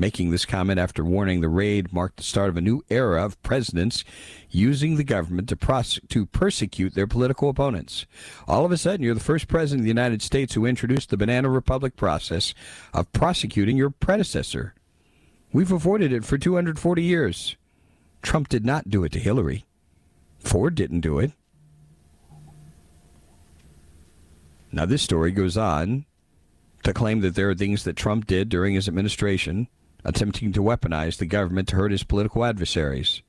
making 0.00 0.30
this 0.30 0.46
comment 0.46 0.80
after 0.80 1.04
warning 1.04 1.42
the 1.42 1.48
raid 1.48 1.92
marked 1.92 2.16
the 2.16 2.22
start 2.22 2.48
of 2.48 2.56
a 2.56 2.60
new 2.62 2.82
era 2.88 3.22
of 3.22 3.40
presidents 3.42 4.02
using 4.48 4.96
the 4.96 5.04
government 5.04 5.46
to, 5.46 5.54
pros- 5.54 6.00
to 6.08 6.24
persecute 6.24 6.94
their 6.94 7.06
political 7.06 7.50
opponents. 7.50 8.06
All 8.48 8.64
of 8.64 8.72
a 8.72 8.78
sudden, 8.78 9.04
you're 9.04 9.14
the 9.14 9.20
first 9.20 9.46
president 9.46 9.80
of 9.80 9.84
the 9.84 9.90
United 9.90 10.22
States 10.22 10.54
who 10.54 10.64
introduced 10.64 11.10
the 11.10 11.18
banana 11.18 11.50
republic 11.50 11.96
process 11.96 12.54
of 12.94 13.12
prosecuting 13.12 13.76
your 13.76 13.90
predecessor. 13.90 14.74
We've 15.52 15.70
avoided 15.70 16.14
it 16.14 16.24
for 16.24 16.38
240 16.38 17.02
years. 17.02 17.56
Trump 18.22 18.48
did 18.48 18.64
not 18.64 18.88
do 18.88 19.04
it 19.04 19.12
to 19.12 19.18
Hillary. 19.18 19.66
Ford 20.38 20.74
didn't 20.74 21.00
do 21.00 21.18
it. 21.18 21.32
Now, 24.72 24.86
this 24.86 25.02
story 25.02 25.30
goes 25.30 25.58
on 25.58 26.06
to 26.84 26.94
claim 26.94 27.20
that 27.20 27.34
there 27.34 27.50
are 27.50 27.54
things 27.54 27.84
that 27.84 27.96
Trump 27.96 28.26
did 28.26 28.48
during 28.48 28.74
his 28.74 28.88
administration 28.88 29.68
attempting 30.04 30.52
to 30.52 30.62
weaponize 30.62 31.18
the 31.18 31.26
government 31.26 31.68
to 31.68 31.76
hurt 31.76 31.92
his 31.92 32.04
political 32.04 32.44
adversaries. 32.44 33.22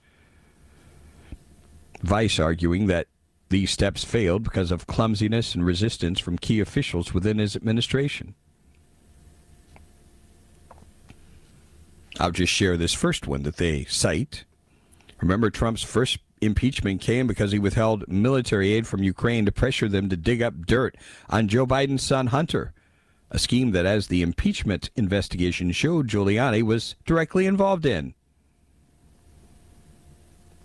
Vice 2.01 2.39
arguing 2.39 2.87
that 2.87 3.07
these 3.49 3.69
steps 3.69 4.03
failed 4.03 4.43
because 4.43 4.71
of 4.71 4.87
clumsiness 4.87 5.53
and 5.53 5.65
resistance 5.65 6.19
from 6.19 6.37
key 6.37 6.59
officials 6.59 7.13
within 7.13 7.37
his 7.37 7.55
administration. 7.55 8.33
I'll 12.19 12.31
just 12.31 12.51
share 12.51 12.77
this 12.77 12.93
first 12.93 13.27
one 13.27 13.43
that 13.43 13.57
they 13.57 13.85
cite. 13.85 14.45
Remember, 15.21 15.49
Trump's 15.49 15.83
first 15.83 16.19
impeachment 16.41 17.01
came 17.01 17.27
because 17.27 17.51
he 17.51 17.59
withheld 17.59 18.07
military 18.07 18.73
aid 18.73 18.87
from 18.87 19.03
Ukraine 19.03 19.45
to 19.45 19.51
pressure 19.51 19.87
them 19.87 20.09
to 20.09 20.17
dig 20.17 20.41
up 20.41 20.65
dirt 20.65 20.95
on 21.29 21.47
Joe 21.47 21.67
Biden's 21.67 22.03
son 22.03 22.27
Hunter 22.27 22.73
a 23.31 23.39
scheme 23.39 23.71
that, 23.71 23.85
as 23.85 24.07
the 24.07 24.21
impeachment 24.21 24.89
investigation 24.95 25.71
showed, 25.71 26.07
Giuliani 26.07 26.61
was 26.61 26.95
directly 27.05 27.45
involved 27.45 27.85
in. 27.85 28.13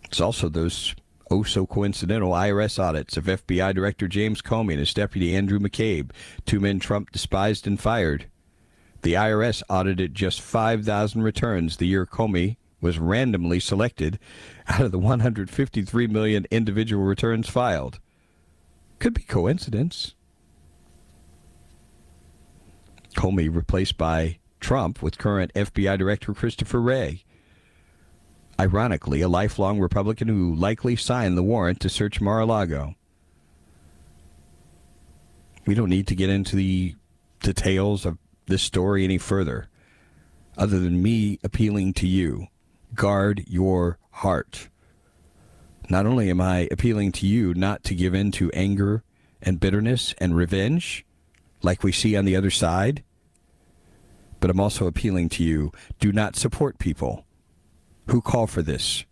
It's 0.05 0.21
also 0.21 0.49
those 0.49 0.95
oh 1.31 1.45
so 1.45 1.67
coincidental 1.67 2.33
IRS 2.33 2.79
audits 2.79 3.17
of 3.17 3.25
FBI 3.25 3.75
Director 3.75 4.09
James 4.09 4.43
Comey 4.43 4.73
and 4.73 4.81
his 4.81 4.95
deputy 4.95 5.35
Andrew 5.35 5.61
McCabe, 5.61 6.11
two 6.45 6.61
men 6.61 6.81
Trump 6.81 7.13
despised 7.13 7.67
and 7.67 7.81
fired. 7.81 8.27
The 9.03 9.15
IRS 9.15 9.63
audited 9.69 10.15
just 10.15 10.41
5,000 10.41 11.23
returns 11.23 11.77
the 11.77 11.87
year 11.87 12.05
Comey 12.05 12.57
was 12.81 12.99
randomly 12.99 13.61
selected 13.61 14.19
out 14.67 14.81
of 14.81 14.91
the 14.91 14.99
153 14.99 16.07
million 16.09 16.47
individual 16.51 17.05
returns 17.05 17.49
filed. 17.49 18.01
Could 18.99 19.15
be 19.15 19.23
coincidence. 19.23 20.16
Comey 23.17 23.53
replaced 23.53 23.97
by 23.97 24.39
Trump 24.61 25.03
with 25.03 25.19
current 25.19 25.53
FBI 25.55 25.99
Director 25.99 26.35
Christopher 26.35 26.81
Wray. 26.81 27.25
Ironically, 28.61 29.21
a 29.21 29.29
lifelong 29.29 29.81
Republican 29.81 30.29
who 30.29 30.55
likely 30.55 30.97
signed 30.97 31.37
the 31.37 31.43
warrant 31.43 31.81
to 31.81 31.89
search 31.89 32.21
Mar 32.21 32.41
a 32.41 32.47
Lago. 32.47 32.95
We 35.67 35.75
don't 35.75 35.91
need 35.91 36.07
to 36.07 36.15
get 36.15 36.31
into 36.31 36.57
the 36.57 36.95
details 37.41 38.07
of 38.07 38.19
this 38.47 38.63
story 38.63 39.05
any 39.05 39.19
further, 39.19 39.69
other 40.57 40.79
than 40.79 41.03
me 41.03 41.39
appealing 41.43 41.95
to 41.95 42.07
you 42.07 42.47
guard 42.95 43.45
your 43.47 43.99
heart. 44.11 44.69
Not 45.89 46.07
only 46.07 46.31
am 46.31 46.41
I 46.41 46.69
appealing 46.71 47.13
to 47.13 47.27
you 47.27 47.55
not 47.55 47.85
to 47.85 47.95
give 47.95 48.15
in 48.15 48.31
to 48.33 48.51
anger 48.53 49.05
and 49.43 49.61
bitterness 49.61 50.15
and 50.19 50.35
revenge, 50.35 51.05
like 51.63 51.83
we 51.83 51.93
see 51.93 52.17
on 52.17 52.25
the 52.25 52.37
other 52.37 52.51
side, 52.51 53.05
but 54.41 54.51
I'm 54.51 54.61
also 54.61 54.87
appealing 54.87 55.29
to 55.31 55.45
you 55.45 55.73
do 56.01 56.13
not 56.13 56.37
support 56.37 56.79
people 56.79 57.25
who 58.09 58.21
call 58.21 58.47
for 58.47 58.63
this. 58.63 59.05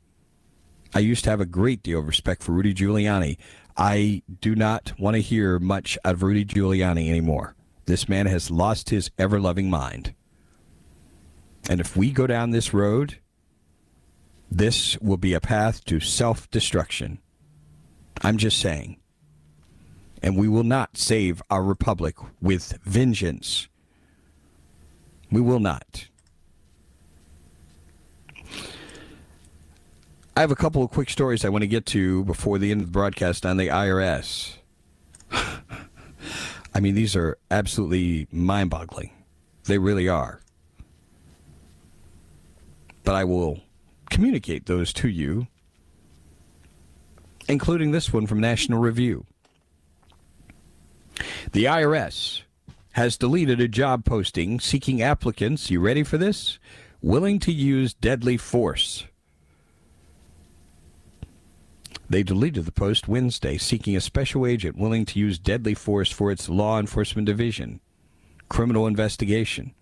I 0.94 1.00
used 1.00 1.24
to 1.24 1.30
have 1.30 1.40
a 1.40 1.46
great 1.46 1.82
deal 1.82 1.98
of 1.98 2.06
respect 2.06 2.42
for 2.42 2.52
Rudy 2.52 2.72
Giuliani. 2.72 3.36
I 3.76 4.22
do 4.40 4.54
not 4.54 4.92
want 4.98 5.14
to 5.14 5.20
hear 5.20 5.58
much 5.58 5.98
of 6.04 6.22
Rudy 6.22 6.44
Giuliani 6.44 7.08
anymore. 7.08 7.56
This 7.86 8.08
man 8.08 8.26
has 8.26 8.50
lost 8.50 8.90
his 8.90 9.10
ever 9.18 9.40
loving 9.40 9.68
mind. 9.68 10.14
And 11.68 11.80
if 11.80 11.96
we 11.96 12.12
go 12.12 12.26
down 12.26 12.50
this 12.50 12.72
road, 12.72 13.18
this 14.50 14.96
will 15.00 15.16
be 15.16 15.34
a 15.34 15.40
path 15.40 15.84
to 15.86 15.98
self 15.98 16.48
destruction. 16.50 17.18
I'm 18.22 18.36
just 18.36 18.58
saying. 18.58 18.98
And 20.22 20.36
we 20.36 20.48
will 20.48 20.64
not 20.64 20.96
save 20.96 21.42
our 21.50 21.62
republic 21.62 22.16
with 22.40 22.78
vengeance. 22.84 23.68
We 25.34 25.40
will 25.40 25.58
not. 25.58 26.06
I 30.36 30.40
have 30.40 30.52
a 30.52 30.54
couple 30.54 30.84
of 30.84 30.92
quick 30.92 31.10
stories 31.10 31.44
I 31.44 31.48
want 31.48 31.62
to 31.62 31.66
get 31.66 31.86
to 31.86 32.22
before 32.22 32.58
the 32.58 32.70
end 32.70 32.82
of 32.82 32.86
the 32.86 32.92
broadcast 32.92 33.44
on 33.44 33.56
the 33.56 33.66
IRS. 33.66 34.54
I 35.32 36.78
mean, 36.80 36.94
these 36.94 37.16
are 37.16 37.36
absolutely 37.50 38.28
mind 38.30 38.70
boggling. 38.70 39.10
They 39.64 39.76
really 39.78 40.08
are. 40.08 40.40
But 43.02 43.16
I 43.16 43.24
will 43.24 43.58
communicate 44.10 44.66
those 44.66 44.92
to 44.92 45.08
you, 45.08 45.48
including 47.48 47.90
this 47.90 48.12
one 48.12 48.28
from 48.28 48.38
National 48.38 48.78
Review. 48.78 49.26
The 51.50 51.64
IRS 51.64 52.42
has 52.94 53.16
deleted 53.16 53.60
a 53.60 53.66
job 53.66 54.04
posting 54.04 54.60
seeking 54.60 55.02
applicants, 55.02 55.68
you 55.68 55.80
ready 55.80 56.04
for 56.04 56.16
this? 56.16 56.60
Willing 57.02 57.40
to 57.40 57.52
use 57.52 57.92
deadly 57.92 58.36
force. 58.36 59.04
They 62.08 62.22
deleted 62.22 62.66
the 62.66 62.72
post 62.72 63.08
Wednesday 63.08 63.58
seeking 63.58 63.96
a 63.96 64.00
special 64.00 64.46
agent 64.46 64.78
willing 64.78 65.04
to 65.06 65.18
use 65.18 65.40
deadly 65.40 65.74
force 65.74 66.12
for 66.12 66.30
its 66.30 66.48
law 66.48 66.78
enforcement 66.78 67.26
division. 67.26 67.80
Criminal 68.48 68.86
investigation. 68.86 69.74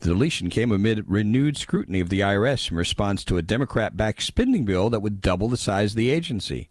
The 0.00 0.08
deletion 0.08 0.48
came 0.48 0.72
amid 0.72 1.04
renewed 1.06 1.58
scrutiny 1.58 2.00
of 2.00 2.08
the 2.08 2.20
IRS 2.20 2.70
in 2.70 2.78
response 2.78 3.24
to 3.24 3.36
a 3.36 3.42
Democrat 3.42 3.94
backed 3.94 4.22
spending 4.22 4.64
bill 4.64 4.88
that 4.88 5.00
would 5.00 5.20
double 5.20 5.48
the 5.48 5.58
size 5.58 5.92
of 5.92 5.96
the 5.96 6.10
agency. 6.10 6.70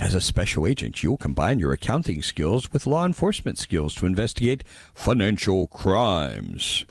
As 0.00 0.14
a 0.14 0.20
special 0.20 0.66
agent, 0.66 1.02
you'll 1.02 1.16
combine 1.16 1.58
your 1.58 1.72
accounting 1.72 2.22
skills 2.22 2.72
with 2.72 2.86
law 2.86 3.04
enforcement 3.06 3.58
skills 3.58 3.94
to 3.96 4.06
investigate 4.06 4.64
financial 4.94 5.68
crimes. 5.68 6.84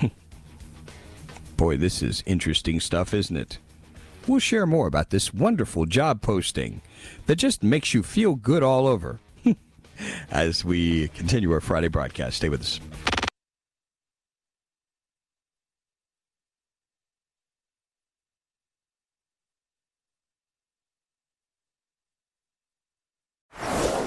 Boy, 1.56 1.76
this 1.76 2.02
is 2.02 2.22
interesting 2.26 2.80
stuff, 2.80 3.12
isn't 3.12 3.36
it? 3.36 3.58
we'll 4.26 4.40
share 4.40 4.66
more 4.66 4.86
about 4.86 5.10
this 5.10 5.32
wonderful 5.32 5.86
job 5.86 6.20
posting 6.20 6.80
that 7.26 7.36
just 7.36 7.62
makes 7.62 7.94
you 7.94 8.02
feel 8.02 8.34
good 8.34 8.62
all 8.62 8.86
over 8.86 9.20
as 10.30 10.64
we 10.64 11.08
continue 11.08 11.52
our 11.52 11.60
Friday 11.60 11.88
broadcast. 11.88 12.36
Stay 12.36 12.48
with 12.48 12.60
us. 12.60 12.80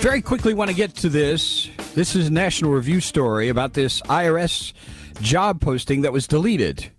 Very 0.00 0.20
quickly, 0.20 0.52
want 0.52 0.70
to 0.70 0.76
get 0.76 0.94
to 0.96 1.08
this. 1.08 1.70
This 1.94 2.14
is 2.14 2.28
a 2.28 2.32
National 2.32 2.70
Review 2.70 3.00
story 3.00 3.48
about 3.48 3.72
this 3.72 4.02
IRS 4.02 4.74
job 5.22 5.60
posting 5.60 6.02
that 6.02 6.12
was 6.12 6.26
deleted 6.26 6.90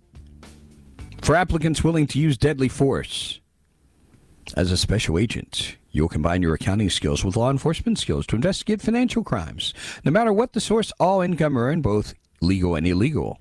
for 1.22 1.36
applicants 1.36 1.84
willing 1.84 2.08
to 2.08 2.18
use 2.18 2.36
deadly 2.36 2.68
force. 2.68 3.40
As 4.56 4.72
a 4.72 4.76
special 4.76 5.16
agent, 5.16 5.76
you'll 5.92 6.08
combine 6.08 6.42
your 6.42 6.54
accounting 6.54 6.90
skills 6.90 7.24
with 7.24 7.36
law 7.36 7.50
enforcement 7.50 7.98
skills 7.98 8.26
to 8.26 8.36
investigate 8.36 8.82
financial 8.82 9.22
crimes. 9.22 9.72
No 10.04 10.10
matter 10.10 10.32
what 10.32 10.52
the 10.52 10.60
source, 10.60 10.92
all 10.98 11.20
income 11.20 11.56
earned, 11.56 11.84
both 11.84 12.14
legal 12.40 12.74
and 12.74 12.86
illegal, 12.86 13.38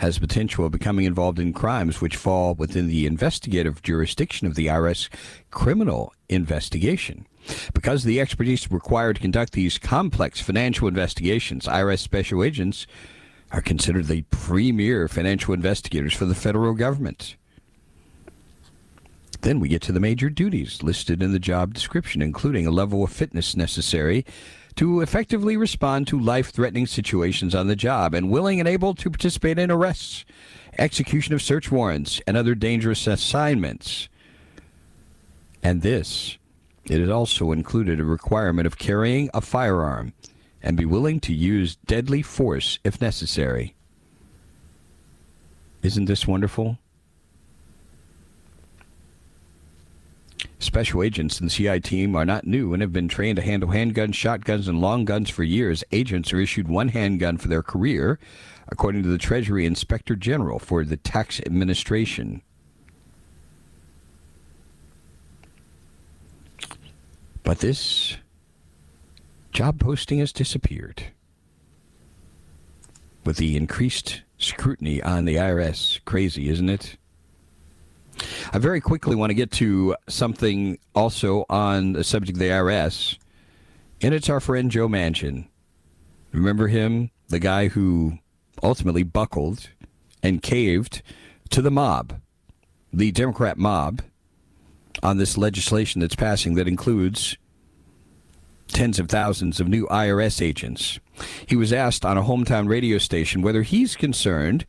has 0.00 0.18
potential 0.18 0.64
of 0.64 0.72
becoming 0.72 1.04
involved 1.04 1.38
in 1.38 1.52
crimes 1.52 2.00
which 2.00 2.16
fall 2.16 2.54
within 2.54 2.88
the 2.88 3.04
investigative 3.04 3.82
jurisdiction 3.82 4.46
of 4.46 4.54
the 4.54 4.66
IRS 4.66 5.10
criminal 5.50 6.14
investigation. 6.30 7.26
Because 7.74 8.02
the 8.02 8.18
expertise 8.18 8.70
required 8.70 9.16
to 9.16 9.22
conduct 9.22 9.52
these 9.52 9.76
complex 9.76 10.40
financial 10.40 10.88
investigations, 10.88 11.66
IRS 11.66 11.98
special 11.98 12.42
agents 12.42 12.86
are 13.52 13.60
considered 13.60 14.06
the 14.06 14.22
premier 14.30 15.06
financial 15.06 15.52
investigators 15.52 16.14
for 16.14 16.24
the 16.24 16.34
federal 16.34 16.72
government. 16.72 17.36
Then 19.42 19.60
we 19.60 19.68
get 19.68 19.82
to 19.82 19.92
the 19.92 20.00
major 20.00 20.30
duties 20.30 20.82
listed 20.82 21.22
in 21.22 21.32
the 21.32 21.38
job 21.38 21.74
description, 21.74 22.22
including 22.22 22.66
a 22.66 22.70
level 22.70 23.04
of 23.04 23.12
fitness 23.12 23.54
necessary 23.54 24.24
to 24.76 25.00
effectively 25.00 25.56
respond 25.56 26.06
to 26.06 26.18
life 26.18 26.50
threatening 26.50 26.86
situations 26.86 27.54
on 27.54 27.66
the 27.66 27.76
job 27.76 28.14
and 28.14 28.30
willing 28.30 28.60
and 28.60 28.68
able 28.68 28.94
to 28.94 29.10
participate 29.10 29.58
in 29.58 29.70
arrests, 29.70 30.24
execution 30.78 31.34
of 31.34 31.42
search 31.42 31.70
warrants, 31.70 32.20
and 32.26 32.36
other 32.36 32.54
dangerous 32.54 33.06
assignments. 33.06 34.08
And 35.62 35.82
this 35.82 36.38
it 36.84 36.98
has 37.00 37.10
also 37.10 37.52
included 37.52 38.00
a 38.00 38.04
requirement 38.04 38.66
of 38.66 38.78
carrying 38.78 39.30
a 39.32 39.40
firearm 39.40 40.12
and 40.62 40.76
be 40.76 40.84
willing 40.84 41.20
to 41.20 41.32
use 41.32 41.76
deadly 41.86 42.22
force 42.22 42.78
if 42.84 43.00
necessary. 43.00 43.74
Isn't 45.82 46.06
this 46.06 46.26
wonderful? 46.26 46.78
Special 50.60 51.02
agents 51.02 51.40
in 51.40 51.46
the 51.46 51.50
CI 51.50 51.80
team 51.80 52.14
are 52.14 52.26
not 52.26 52.46
new 52.46 52.74
and 52.74 52.82
have 52.82 52.92
been 52.92 53.08
trained 53.08 53.36
to 53.36 53.42
handle 53.42 53.70
handguns, 53.70 54.12
shotguns, 54.12 54.68
and 54.68 54.78
long 54.78 55.06
guns 55.06 55.30
for 55.30 55.42
years. 55.42 55.82
Agents 55.90 56.34
are 56.34 56.40
issued 56.40 56.68
one 56.68 56.88
handgun 56.88 57.38
for 57.38 57.48
their 57.48 57.62
career, 57.62 58.18
according 58.68 59.02
to 59.02 59.08
the 59.08 59.16
Treasury 59.16 59.64
Inspector 59.64 60.14
General 60.16 60.58
for 60.58 60.84
the 60.84 60.98
Tax 60.98 61.40
Administration. 61.40 62.42
But 67.42 67.60
this 67.60 68.18
job 69.52 69.80
posting 69.80 70.18
has 70.18 70.30
disappeared. 70.30 71.04
With 73.24 73.38
the 73.38 73.56
increased 73.56 74.22
scrutiny 74.36 75.02
on 75.02 75.24
the 75.24 75.36
IRS, 75.36 76.00
crazy, 76.04 76.50
isn't 76.50 76.68
it? 76.68 76.98
I 78.52 78.58
very 78.58 78.80
quickly 78.80 79.16
want 79.16 79.30
to 79.30 79.34
get 79.34 79.50
to 79.52 79.96
something 80.08 80.78
also 80.94 81.44
on 81.48 81.92
the 81.92 82.04
subject 82.04 82.36
of 82.36 82.40
the 82.40 82.48
IRS, 82.48 83.18
and 84.00 84.14
it's 84.14 84.28
our 84.28 84.40
friend 84.40 84.70
Joe 84.70 84.88
Manchin. 84.88 85.48
Remember 86.32 86.68
him? 86.68 87.10
The 87.28 87.38
guy 87.38 87.68
who 87.68 88.18
ultimately 88.62 89.02
buckled 89.02 89.70
and 90.22 90.42
caved 90.42 91.02
to 91.50 91.62
the 91.62 91.70
mob, 91.70 92.20
the 92.92 93.12
Democrat 93.12 93.56
mob, 93.56 94.02
on 95.02 95.18
this 95.18 95.38
legislation 95.38 96.00
that's 96.00 96.16
passing 96.16 96.54
that 96.54 96.68
includes 96.68 97.36
tens 98.68 98.98
of 98.98 99.08
thousands 99.08 99.60
of 99.60 99.68
new 99.68 99.86
IRS 99.88 100.42
agents. 100.42 100.98
He 101.46 101.56
was 101.56 101.72
asked 101.72 102.04
on 102.04 102.16
a 102.16 102.22
hometown 102.22 102.68
radio 102.68 102.98
station 102.98 103.42
whether 103.42 103.62
he's 103.62 103.96
concerned 103.96 104.66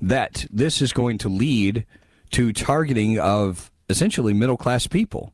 that 0.00 0.46
this 0.50 0.80
is 0.80 0.92
going 0.92 1.18
to 1.18 1.28
lead 1.28 1.86
to 2.30 2.52
targeting 2.52 3.18
of 3.18 3.70
essentially 3.88 4.34
middle 4.34 4.56
class 4.56 4.86
people 4.86 5.32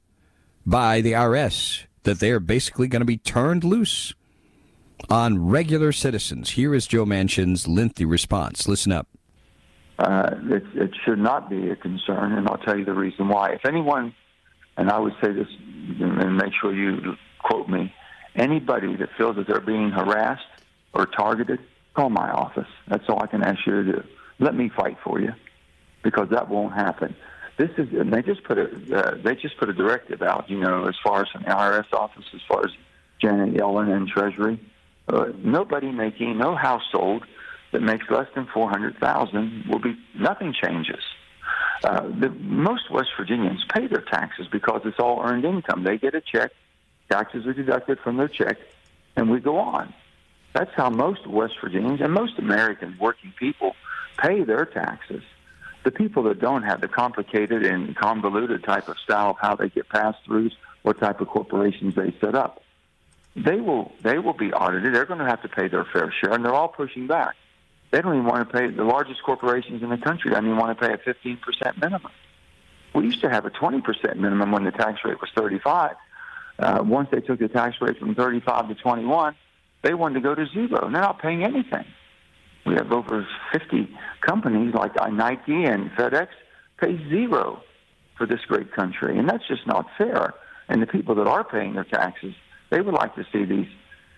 by 0.67 1.01
the 1.01 1.13
IRS, 1.13 1.85
that 2.05 2.21
they 2.21 2.31
are 2.31 2.41
basically 2.41 2.89
going 2.89 3.01
to 3.01 3.07
be 3.07 3.19
turned 3.19 3.65
loose 3.65 4.15
on 5.11 5.47
regular 5.47 5.93
citizens. 5.93 6.51
Here 6.51 6.75
is 6.75 6.87
Joe 6.87 7.05
Manchin's 7.05 7.69
lengthy 7.69 8.05
response. 8.05 8.69
Listen 8.69 8.93
up. 8.93 9.09
Uh, 9.99 10.31
it, 10.51 10.65
it 10.75 10.91
should 11.05 11.19
not 11.19 11.49
be 11.49 11.71
a 11.71 11.77
concern, 11.77 12.33
and 12.33 12.49
I'll 12.49 12.59
tell 12.59 12.77
you 12.79 12.85
the 12.85 12.95
reason 12.95 13.29
why. 13.29 13.51
If 13.53 13.65
anyone 13.65 14.15
and 14.77 14.91
I 14.91 14.99
would 14.99 15.15
say 15.23 15.33
this, 15.33 15.47
and 16.01 16.37
make 16.37 16.53
sure 16.61 16.75
you 16.75 17.17
quote 17.39 17.69
me, 17.69 17.95
anybody 18.35 18.97
that 18.97 19.11
feels 19.17 19.37
that 19.37 19.47
they're 19.47 19.61
being 19.61 19.91
harassed 19.91 20.43
or 20.93 21.07
targeted, 21.07 21.61
call 21.95 22.11
my 22.11 22.31
office. 22.31 22.69
That's 22.89 23.05
all 23.09 23.23
I 23.23 23.27
can 23.27 23.43
ask 23.43 23.65
you 23.67 23.85
to 23.85 23.93
do. 23.93 24.05
Let 24.41 24.55
me 24.55 24.71
fight 24.77 24.97
for 25.05 25.21
you, 25.21 25.33
because 26.05 26.29
that 26.29 26.49
won't 26.49 26.75
happen. 26.75 27.17
This 27.57 27.71
is, 27.79 27.93
and 27.93 28.13
they 28.13 28.23
just 28.23 28.45
put 28.45 28.59
a, 28.59 28.97
uh, 28.97 29.17
they 29.23 29.35
just 29.35 29.57
put 29.59 29.69
a 29.69 29.73
directive 29.73 30.23
out. 30.23 30.49
You 30.49 30.61
know, 30.61 30.87
as 30.87 30.95
far 31.03 31.23
as 31.23 31.29
an 31.35 31.45
IRS 31.45 31.93
office, 31.93 32.25
as 32.33 32.41
far 32.47 32.65
as 32.65 32.71
Janet 33.21 33.55
Yellen 33.55 33.91
and 33.93 34.07
Treasury, 34.07 34.61
uh, 35.09 35.27
nobody 35.39 35.91
making 35.91 36.39
no 36.39 36.55
household 36.55 37.25
that 37.73 37.81
makes 37.81 38.09
less 38.11 38.29
than 38.35 38.47
four 38.53 38.69
hundred 38.69 38.99
thousand 38.99 39.67
will 39.69 39.81
be 39.81 39.97
nothing 40.15 40.55
changes. 40.63 41.03
Uh, 41.83 42.03
the, 42.19 42.31
most 42.41 42.91
West 42.91 43.11
Virginians 43.17 43.65
pay 43.75 43.87
their 43.87 44.01
taxes 44.01 44.47
because 44.51 44.83
it's 44.85 44.99
all 44.99 45.23
earned 45.23 45.45
income. 45.45 45.85
They 45.85 45.99
get 45.99 46.15
a 46.15 46.21
check, 46.21 46.51
taxes 47.11 47.47
are 47.47 47.53
deducted 47.53 47.99
from 48.01 48.17
their 48.17 48.29
check, 48.29 48.59
and 49.17 49.31
we 49.31 49.41
go 49.41 49.59
on. 49.59 49.93
That's 50.55 50.71
how 50.75 50.89
most 50.89 51.27
West 51.27 51.55
Virginians 51.61 52.01
and 52.01 52.13
most 52.13 52.39
American 52.39 52.97
working 53.01 53.33
people 53.39 53.75
pay 54.17 54.45
their 54.45 54.65
taxes. 54.65 55.23
The 55.85 55.91
people 55.91 56.23
that 56.25 56.41
don't 56.41 56.63
have 56.63 56.81
the 56.81 56.89
complicated 56.89 57.65
and 57.65 57.95
convoluted 57.95 58.65
type 58.65 58.89
of 58.89 58.99
style 58.99 59.31
of 59.31 59.37
how 59.41 59.55
they 59.55 59.69
get 59.69 59.89
pass 59.89 60.15
throughs, 60.27 60.53
what 60.83 60.99
type 60.99 61.21
of 61.21 61.29
corporations 61.29 61.95
they 61.95 62.15
set 62.21 62.35
up, 62.35 62.63
they 63.37 63.61
will 63.61 63.93
they 64.03 64.19
will 64.19 64.33
be 64.33 64.53
audited. 64.53 64.95
They're 64.95 65.07
going 65.07 65.19
to 65.21 65.27
have 65.27 65.43
to 65.43 65.49
pay 65.49 65.69
their 65.69 65.85
fair 65.85 66.13
share, 66.21 66.33
and 66.33 66.45
they're 66.45 66.55
all 66.55 66.69
pushing 66.69 67.07
back. 67.07 67.35
They 67.91 68.01
don't 68.01 68.15
even 68.15 68.27
want 68.27 68.49
to 68.49 68.59
pay 68.59 68.69
the 68.69 68.85
largest 68.85 69.23
corporations 69.23 69.83
in 69.83 69.91
the 69.91 69.99
country. 69.99 70.31
Don't 70.31 70.47
even 70.47 70.59
want 70.59 70.79
to 70.79 70.87
pay 70.87 70.93
a 70.93 70.99
15% 70.99 71.81
minimum. 71.81 72.11
We 72.95 73.05
used 73.05 73.21
to 73.21 73.31
have 73.31 73.45
a 73.45 73.51
20% 73.51 74.17
minimum 74.17 74.53
when 74.53 74.65
the 74.65 74.71
tax 74.71 75.01
rate 75.05 75.21
was 75.21 75.31
35. 75.37 75.97
Uh, 76.59 76.83
once 76.85 77.09
they 77.11 77.21
took 77.21 77.39
the 77.39 77.49
tax 77.49 77.77
rate 77.81 77.99
from 77.99 78.15
35 78.15 78.69
to 78.69 78.75
21, 78.75 79.35
they 79.83 79.95
wanted 79.95 80.15
to 80.15 80.21
go 80.21 80.35
to 80.35 80.47
zero. 80.47 80.81
They're 80.83 80.91
not 80.91 81.21
paying 81.21 81.45
anything. 81.45 81.85
We 82.67 82.75
have 82.75 82.93
over 82.93 83.27
50 83.53 83.89
companies 84.21 84.75
like 84.75 84.93
Nike 85.13 85.65
and 85.65 85.91
FedEx 85.93 86.29
pay 86.79 86.97
zero 87.09 87.63
for 88.17 88.27
this 88.27 88.41
great 88.47 88.73
country, 88.73 89.19
and 89.19 89.29
that's 89.29 89.47
just 89.47 89.67
not 89.67 89.87
fair. 89.99 90.35
And 90.69 90.81
the 90.81 90.87
people 90.87 91.15
that 91.17 91.27
are 91.27 91.45
paying 91.45 91.75
their 91.75 91.85
taxes, 91.85 92.35
they 92.71 92.81
would 92.81 92.95
like 92.95 93.15
to 93.17 93.27
see 93.33 93.45
these 93.45 93.69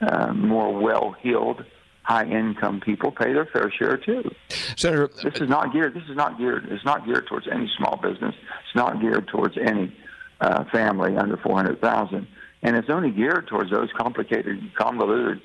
uh, 0.00 0.32
more 0.32 0.72
well-heeled 0.78 1.64
high 2.02 2.24
income 2.24 2.80
people 2.80 3.11
pay 3.11 3.32
their 3.32 3.46
fair 3.46 3.70
share 3.76 3.96
too. 3.96 4.30
Senator, 4.76 5.11
this 5.24 5.40
is 5.40 5.48
not 5.48 5.72
geared. 5.72 5.94
This 5.94 6.04
is 6.09 6.14
not 6.14 6.38
geared. 6.38 6.66
It's 6.70 6.85
not 6.85 7.04
geared 7.04 7.26
towards 7.26 7.48
any 7.48 7.68
small 7.76 7.96
business. 7.96 8.35
It's 8.64 8.76
not 8.76 9.00
geared 9.00 9.26
towards 9.26 9.56
any 9.59 9.92
uh, 10.40 10.64
family 10.70 11.16
under 11.16 11.37
four 11.37 11.56
hundred 11.56 11.80
thousand, 11.80 12.28
and 12.62 12.76
it's 12.76 12.88
only 12.90 13.11
geared 13.11 13.48
towards 13.48 13.72
those 13.72 13.88
complicated, 13.96 14.61
convoluted 14.76 15.40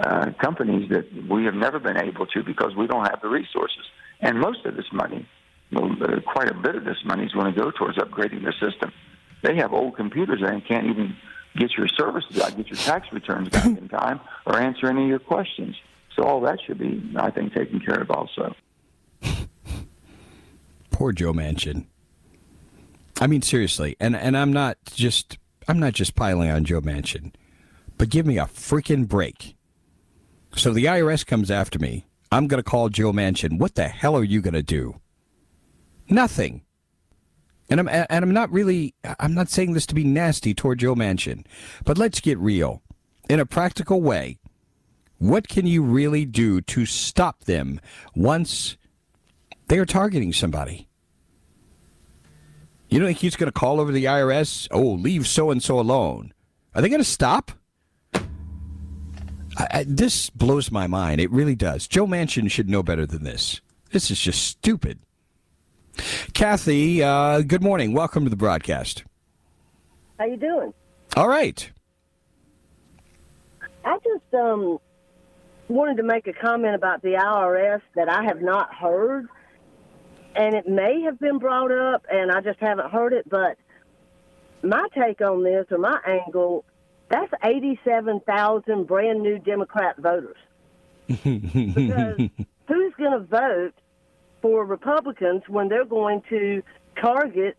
uh, 0.00 0.30
companies 0.40 0.88
that 0.90 1.06
we 1.28 1.44
have 1.44 1.54
never 1.54 1.78
been 1.78 1.96
able 1.96 2.26
to 2.26 2.42
because 2.42 2.74
we 2.76 2.86
don't 2.86 3.04
have 3.04 3.20
the 3.22 3.28
resources. 3.28 3.84
And 4.20 4.38
most 4.40 4.64
of 4.64 4.76
this 4.76 4.86
money, 4.92 5.28
uh, 5.74 6.20
quite 6.26 6.50
a 6.50 6.54
bit 6.54 6.76
of 6.76 6.84
this 6.84 6.98
money, 7.04 7.24
is 7.24 7.32
going 7.32 7.52
to 7.52 7.58
go 7.58 7.70
towards 7.70 7.98
upgrading 7.98 8.42
their 8.42 8.52
system. 8.52 8.92
They 9.42 9.56
have 9.56 9.72
old 9.72 9.96
computers 9.96 10.40
and 10.42 10.64
can't 10.66 10.86
even 10.86 11.16
get 11.56 11.72
your 11.76 11.88
services 11.88 12.40
out, 12.40 12.56
get 12.56 12.68
your 12.68 12.76
tax 12.76 13.08
returns 13.12 13.48
back 13.48 13.66
in 13.66 13.88
time, 13.88 14.20
or 14.46 14.58
answer 14.58 14.86
any 14.88 15.02
of 15.02 15.08
your 15.08 15.18
questions. 15.18 15.76
So 16.16 16.24
all 16.24 16.40
that 16.42 16.58
should 16.66 16.78
be, 16.78 17.12
I 17.16 17.30
think, 17.30 17.54
taken 17.54 17.80
care 17.80 18.00
of 18.00 18.10
also. 18.10 18.54
Poor 20.90 21.12
Joe 21.12 21.32
Manchin. 21.32 21.86
I 23.20 23.26
mean, 23.26 23.42
seriously, 23.42 23.96
and 24.00 24.16
and 24.16 24.36
I'm 24.36 24.52
not 24.52 24.78
just 24.94 25.38
I'm 25.68 25.78
not 25.78 25.92
just 25.92 26.14
piling 26.14 26.50
on 26.50 26.64
Joe 26.64 26.80
Manchin, 26.80 27.32
but 27.98 28.08
give 28.08 28.26
me 28.26 28.38
a 28.38 28.46
freaking 28.46 29.06
break. 29.06 29.56
So 30.54 30.72
the 30.72 30.84
IRS 30.84 31.26
comes 31.26 31.50
after 31.50 31.78
me. 31.78 32.06
I'm 32.30 32.46
going 32.46 32.62
to 32.62 32.68
call 32.68 32.88
Joe 32.88 33.12
Manchin. 33.12 33.58
What 33.58 33.74
the 33.74 33.88
hell 33.88 34.16
are 34.16 34.24
you 34.24 34.40
going 34.40 34.54
to 34.54 34.62
do? 34.62 35.00
Nothing. 36.08 36.62
And 37.70 37.80
I'm 37.80 37.88
and 37.88 38.06
I'm 38.10 38.32
not 38.32 38.50
really 38.52 38.94
I'm 39.18 39.32
not 39.32 39.48
saying 39.48 39.72
this 39.72 39.86
to 39.86 39.94
be 39.94 40.04
nasty 40.04 40.52
toward 40.52 40.80
Joe 40.80 40.94
Manchin, 40.94 41.46
but 41.84 41.96
let's 41.96 42.20
get 42.20 42.38
real. 42.38 42.82
In 43.30 43.40
a 43.40 43.46
practical 43.46 44.02
way, 44.02 44.38
what 45.18 45.48
can 45.48 45.66
you 45.66 45.82
really 45.82 46.26
do 46.26 46.60
to 46.60 46.84
stop 46.84 47.44
them 47.44 47.80
once 48.14 48.76
they 49.68 49.78
are 49.78 49.86
targeting 49.86 50.32
somebody? 50.32 50.88
You 52.90 52.98
don't 52.98 53.06
think 53.06 53.18
he's 53.18 53.36
going 53.36 53.50
to 53.50 53.58
call 53.58 53.80
over 53.80 53.90
the 53.90 54.04
IRS? 54.04 54.68
Oh, 54.70 54.82
leave 54.82 55.26
so 55.26 55.50
and 55.50 55.62
so 55.62 55.80
alone. 55.80 56.34
Are 56.74 56.82
they 56.82 56.90
going 56.90 57.00
to 57.00 57.04
stop? 57.04 57.52
I, 59.56 59.66
I, 59.70 59.84
this 59.86 60.30
blows 60.30 60.70
my 60.70 60.86
mind. 60.86 61.20
It 61.20 61.30
really 61.30 61.54
does. 61.54 61.86
Joe 61.86 62.06
Manchin 62.06 62.50
should 62.50 62.68
know 62.68 62.82
better 62.82 63.06
than 63.06 63.24
this. 63.24 63.60
This 63.90 64.10
is 64.10 64.20
just 64.20 64.42
stupid. 64.44 64.98
Kathy, 66.32 67.02
uh, 67.02 67.42
good 67.42 67.62
morning. 67.62 67.92
Welcome 67.92 68.24
to 68.24 68.30
the 68.30 68.36
broadcast. 68.36 69.04
How 70.18 70.24
you 70.24 70.36
doing? 70.36 70.72
All 71.16 71.28
right. 71.28 71.70
I 73.84 73.98
just 73.98 74.34
um, 74.34 74.78
wanted 75.68 75.96
to 75.98 76.02
make 76.02 76.26
a 76.26 76.32
comment 76.32 76.74
about 76.74 77.02
the 77.02 77.14
IRS 77.14 77.82
that 77.94 78.08
I 78.08 78.24
have 78.24 78.40
not 78.40 78.74
heard, 78.74 79.26
and 80.34 80.54
it 80.54 80.66
may 80.66 81.02
have 81.02 81.18
been 81.18 81.38
brought 81.38 81.72
up, 81.72 82.06
and 82.10 82.30
I 82.30 82.40
just 82.40 82.60
haven't 82.60 82.90
heard 82.90 83.12
it. 83.12 83.28
But 83.28 83.58
my 84.62 84.86
take 84.94 85.20
on 85.20 85.42
this, 85.42 85.66
or 85.70 85.78
my 85.78 85.98
angle, 86.06 86.64
that's 87.12 87.30
eighty-seven 87.44 88.20
thousand 88.20 88.86
brand 88.86 89.22
new 89.22 89.38
Democrat 89.38 89.98
voters. 89.98 90.38
because 91.06 92.16
who's 92.68 92.94
going 92.98 93.12
to 93.12 93.26
vote 93.30 93.74
for 94.40 94.64
Republicans 94.64 95.42
when 95.46 95.68
they're 95.68 95.84
going 95.84 96.22
to 96.30 96.62
target 96.98 97.56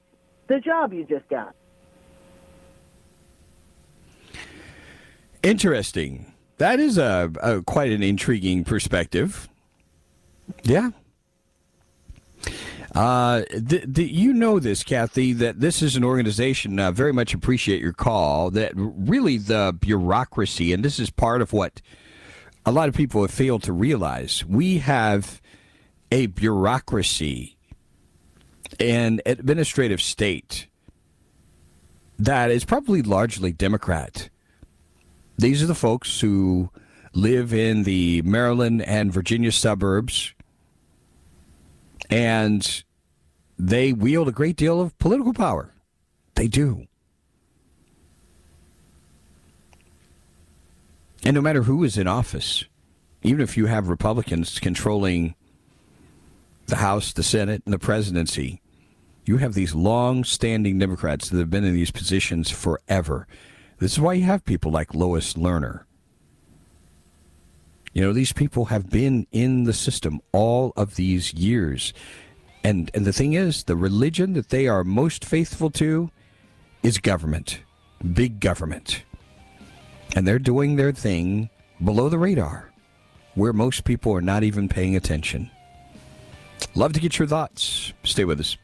the 0.47 0.59
job 0.59 0.91
you 0.91 1.05
just 1.05 1.29
got? 1.29 1.55
Interesting. 5.43 6.33
That 6.57 6.79
is 6.79 6.97
a, 6.97 7.31
a 7.41 7.61
quite 7.61 7.91
an 7.91 8.01
intriguing 8.01 8.63
perspective. 8.63 9.49
Yeah. 10.63 10.91
Uh, 12.93 13.41
th- 13.45 13.91
th- 13.93 14.11
you 14.11 14.33
know 14.33 14.59
this, 14.59 14.83
Kathy, 14.83 15.33
that 15.33 15.59
this 15.59 15.81
is 15.81 15.95
an 15.95 16.03
organization. 16.03 16.79
Uh, 16.79 16.91
very 16.91 17.11
much 17.11 17.33
appreciate 17.33 17.81
your 17.81 17.93
call. 17.93 18.51
That 18.51 18.71
really 18.75 19.37
the 19.37 19.75
bureaucracy, 19.79 20.73
and 20.73 20.85
this 20.85 20.99
is 20.99 21.09
part 21.09 21.41
of 21.41 21.53
what 21.53 21.81
a 22.65 22.71
lot 22.71 22.89
of 22.89 22.95
people 22.95 23.21
have 23.21 23.31
failed 23.31 23.63
to 23.63 23.73
realize. 23.73 24.45
We 24.45 24.77
have 24.77 25.41
a 26.11 26.27
bureaucracy 26.27 27.57
and 28.79 29.21
administrative 29.25 30.01
state 30.01 30.67
that 32.19 32.51
is 32.51 32.63
probably 32.63 33.01
largely 33.01 33.51
Democrat. 33.51 34.29
These 35.37 35.63
are 35.63 35.67
the 35.67 35.75
folks 35.75 36.21
who 36.21 36.69
live 37.13 37.53
in 37.53 37.83
the 37.83 38.21
Maryland 38.21 38.81
and 38.83 39.11
Virginia 39.11 39.51
suburbs, 39.51 40.33
and 42.13 42.83
they 43.57 43.91
wield 43.91 44.27
a 44.27 44.31
great 44.31 44.55
deal 44.55 44.79
of 44.79 44.95
political 44.99 45.33
power. 45.33 45.73
They 46.35 46.47
do. 46.47 46.85
And 51.25 51.33
no 51.33 51.41
matter 51.41 51.63
who 51.63 51.83
is 51.83 51.97
in 51.97 52.07
office, 52.07 52.65
even 53.23 53.41
if 53.41 53.57
you 53.57 53.65
have 53.65 53.87
Republicans 53.87 54.59
controlling 54.59 55.33
the 56.67 56.75
House, 56.75 57.13
the 57.13 57.23
Senate, 57.23 57.63
and 57.65 57.73
the 57.73 57.79
presidency, 57.79 58.61
you 59.25 59.37
have 59.37 59.55
these 59.55 59.73
long 59.73 60.23
standing 60.23 60.77
Democrats 60.77 61.29
that 61.29 61.39
have 61.39 61.49
been 61.49 61.63
in 61.63 61.73
these 61.73 61.89
positions 61.89 62.51
forever. 62.51 63.25
This 63.79 63.93
is 63.93 63.99
why 63.99 64.13
you 64.13 64.25
have 64.25 64.45
people 64.45 64.71
like 64.71 64.93
Lois 64.93 65.33
Lerner. 65.33 65.85
You 67.93 68.01
know, 68.01 68.11
these 68.13 68.33
people 68.33 68.65
have 68.65 68.89
been 68.89 69.27
in 69.31 69.65
the 69.65 69.73
system 69.73 70.19
all 70.31 70.73
of 70.75 70.95
these 70.95 71.33
years. 71.33 71.93
And 72.63 72.89
and 72.93 73.05
the 73.05 73.13
thing 73.13 73.33
is, 73.33 73.63
the 73.63 73.75
religion 73.75 74.33
that 74.33 74.49
they 74.49 74.67
are 74.67 74.83
most 74.83 75.23
faithful 75.23 75.69
to 75.71 76.09
is 76.81 76.97
government. 76.97 77.61
Big 78.13 78.39
government. 78.39 79.03
And 80.15 80.27
they're 80.27 80.39
doing 80.39 80.75
their 80.75 80.91
thing 80.91 81.49
below 81.83 82.09
the 82.09 82.17
radar, 82.17 82.71
where 83.35 83.53
most 83.53 83.83
people 83.83 84.13
are 84.13 84.21
not 84.21 84.43
even 84.43 84.69
paying 84.69 84.95
attention. 84.95 85.49
Love 86.75 86.93
to 86.93 86.99
get 86.99 87.19
your 87.19 87.27
thoughts. 87.27 87.93
Stay 88.03 88.25
with 88.25 88.39
us. 88.39 88.57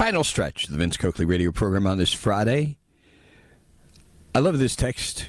Final 0.00 0.24
stretch 0.24 0.64
of 0.64 0.70
the 0.70 0.78
Vince 0.78 0.96
Coakley 0.96 1.26
radio 1.26 1.52
program 1.52 1.86
on 1.86 1.98
this 1.98 2.10
Friday. 2.10 2.78
I 4.34 4.38
love 4.38 4.58
this 4.58 4.74
text 4.74 5.26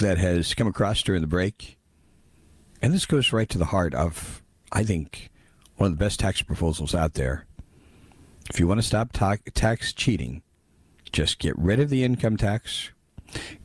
that 0.00 0.18
has 0.18 0.52
come 0.52 0.66
across 0.66 1.02
during 1.02 1.22
the 1.22 1.26
break. 1.26 1.78
And 2.82 2.92
this 2.92 3.06
goes 3.06 3.32
right 3.32 3.48
to 3.48 3.56
the 3.56 3.64
heart 3.64 3.94
of, 3.94 4.42
I 4.70 4.84
think, 4.84 5.30
one 5.76 5.90
of 5.90 5.98
the 5.98 6.04
best 6.04 6.20
tax 6.20 6.42
proposals 6.42 6.94
out 6.94 7.14
there. 7.14 7.46
If 8.50 8.60
you 8.60 8.68
want 8.68 8.80
to 8.80 8.86
stop 8.86 9.14
ta- 9.14 9.36
tax 9.54 9.94
cheating, 9.94 10.42
just 11.10 11.38
get 11.38 11.58
rid 11.58 11.80
of 11.80 11.88
the 11.88 12.04
income 12.04 12.36
tax, 12.36 12.90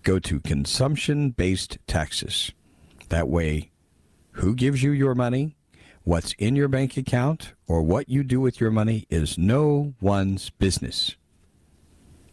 go 0.01 0.17
to 0.17 0.39
consumption 0.39 1.31
based 1.31 1.77
taxes. 1.87 2.53
That 3.09 3.27
way, 3.27 3.71
who 4.31 4.55
gives 4.55 4.81
you 4.81 4.91
your 4.91 5.13
money 5.13 5.57
What's 6.05 6.33
in 6.33 6.57
your 6.57 6.67
bank 6.67 6.97
account 6.97 7.53
or 7.65 7.81
what 7.81 8.09
you 8.09 8.23
do 8.23 8.41
with 8.41 8.59
your 8.59 8.71
money 8.71 9.07
is 9.09 9.37
no 9.37 9.93
one's 10.01 10.49
business. 10.49 11.15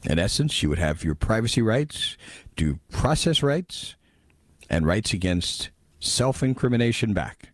In 0.03 0.19
essence, 0.19 0.61
you 0.61 0.69
would 0.69 0.81
have 0.81 1.05
your 1.05 1.15
privacy 1.15 1.63
rights, 1.63 2.17
due 2.57 2.81
process 2.91 3.45
rights, 3.45 3.95
and 4.69 4.87
rights 4.87 5.13
against 5.13 5.71
self 6.01 6.43
incrimination 6.43 7.13
back. 7.13 7.51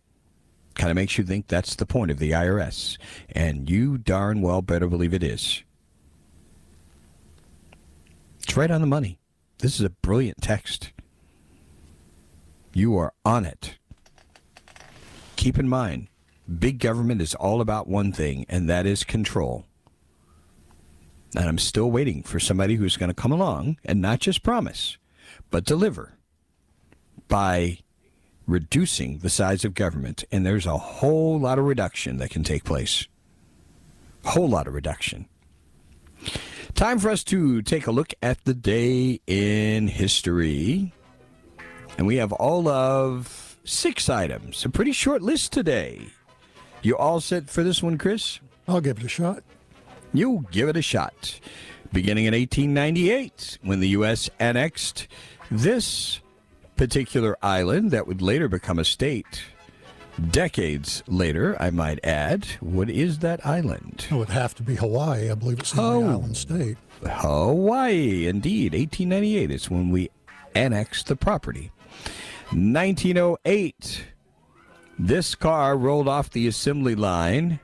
Kind 0.73 0.89
of 0.89 0.95
makes 0.95 1.19
you 1.19 1.23
think 1.23 1.47
that's 1.47 1.75
the 1.75 1.85
point 1.85 2.09
of 2.09 2.17
the 2.17 2.31
IRS. 2.31 2.97
And 3.29 3.69
you 3.69 3.99
darn 3.99 4.41
well 4.41 4.63
better 4.63 4.87
believe 4.87 5.13
it 5.13 5.23
is. 5.23 5.63
It's 8.41 8.57
right 8.57 8.71
on 8.71 8.81
the 8.81 8.87
money. 8.87 9.19
This 9.59 9.79
is 9.79 9.85
a 9.85 9.89
brilliant 9.91 10.41
text. 10.41 10.93
You 12.73 12.97
are 12.97 13.13
on 13.23 13.45
it 13.45 13.76
keep 15.37 15.57
in 15.57 15.69
mind, 15.69 16.07
big 16.59 16.79
government 16.79 17.21
is 17.21 17.35
all 17.35 17.61
about 17.61 17.87
one 17.87 18.11
thing, 18.11 18.45
and 18.49 18.69
that 18.69 18.85
is 18.85 19.03
control. 19.03 19.65
And 21.35 21.47
I'm 21.47 21.57
still 21.57 21.91
waiting 21.91 22.23
for 22.23 22.39
somebody 22.39 22.75
who's 22.75 22.97
going 22.97 23.09
to 23.09 23.13
come 23.13 23.31
along 23.31 23.77
and 23.85 24.01
not 24.01 24.19
just 24.19 24.43
promise, 24.43 24.97
but 25.51 25.65
deliver 25.65 26.17
by 27.27 27.79
reducing 28.47 29.19
the 29.19 29.29
size 29.29 29.65
of 29.65 29.73
government. 29.73 30.23
And 30.31 30.45
there's 30.45 30.65
a 30.65 30.77
whole 30.77 31.39
lot 31.39 31.59
of 31.59 31.65
reduction 31.65 32.17
that 32.17 32.29
can 32.29 32.43
take 32.43 32.63
place. 32.63 33.07
Whole 34.23 34.49
lot 34.49 34.67
of 34.67 34.73
reduction. 34.73 35.27
Time 36.73 36.99
for 36.99 37.09
us 37.09 37.23
to 37.25 37.61
take 37.61 37.87
a 37.87 37.91
look 37.91 38.13
at 38.21 38.43
the 38.45 38.53
day 38.53 39.19
in 39.27 39.87
history. 39.87 40.93
And 41.97 42.07
we 42.07 42.17
have 42.17 42.31
all 42.31 42.67
of 42.67 43.46
six 43.67 44.09
items. 44.09 44.63
A 44.65 44.69
pretty 44.69 44.91
short 44.91 45.21
list 45.21 45.51
today. 45.51 46.07
You 46.81 46.95
all 46.97 47.19
set 47.19 47.49
for 47.49 47.63
this 47.63 47.83
one, 47.83 47.97
Chris? 47.97 48.39
I'll 48.67 48.81
give 48.81 48.99
it 48.99 49.03
a 49.05 49.09
shot. 49.09 49.43
You 50.13 50.45
give 50.51 50.69
it 50.69 50.77
a 50.77 50.81
shot. 50.81 51.39
Beginning 51.91 52.25
in 52.25 52.33
1898, 52.33 53.59
when 53.61 53.79
the 53.79 53.89
U.S. 53.89 54.29
annexed 54.39 55.07
this 55.49 56.19
particular 56.75 57.37
island 57.41 57.91
that 57.91 58.07
would 58.07 58.21
later 58.21 58.47
become 58.47 58.77
a 58.79 58.85
state. 58.85 59.43
Decades 60.31 61.03
later, 61.07 61.55
I 61.61 61.69
might 61.69 62.03
add. 62.03 62.45
What 62.59 62.89
is 62.89 63.19
that 63.19 63.45
island? 63.45 64.07
It 64.09 64.15
would 64.15 64.29
have 64.29 64.55
to 64.55 64.63
be 64.63 64.75
Hawaii. 64.75 65.29
I 65.29 65.35
believe 65.35 65.59
it's 65.59 65.73
in 65.73 65.79
Oh. 65.79 66.01
the 66.01 66.07
island 66.09 66.37
state. 66.37 66.77
Hawaii, 67.05 68.27
indeed. 68.27 68.73
1898 68.73 69.51
is 69.51 69.69
when 69.69 69.89
we 69.89 70.09
annexed 70.55 71.07
the 71.07 71.15
property. 71.15 71.71
1908, 72.51 74.05
this 74.97 75.35
car 75.35 75.77
rolled 75.77 76.07
off 76.07 76.29
the 76.29 76.47
assembly 76.47 76.95
line. 76.95 77.59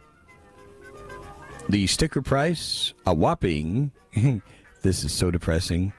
The 1.69 1.87
sticker 1.87 2.21
price, 2.21 2.93
a 3.05 3.13
whopping, 3.13 3.93
this 4.81 5.05
is 5.05 5.13
so 5.13 5.31
depressing, 5.31 5.93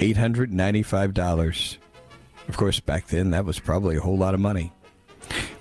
$895. 0.00 1.76
Of 2.48 2.56
course, 2.56 2.80
back 2.80 3.06
then, 3.06 3.30
that 3.30 3.44
was 3.44 3.60
probably 3.60 3.96
a 3.96 4.00
whole 4.00 4.18
lot 4.18 4.34
of 4.34 4.40
money. 4.40 4.72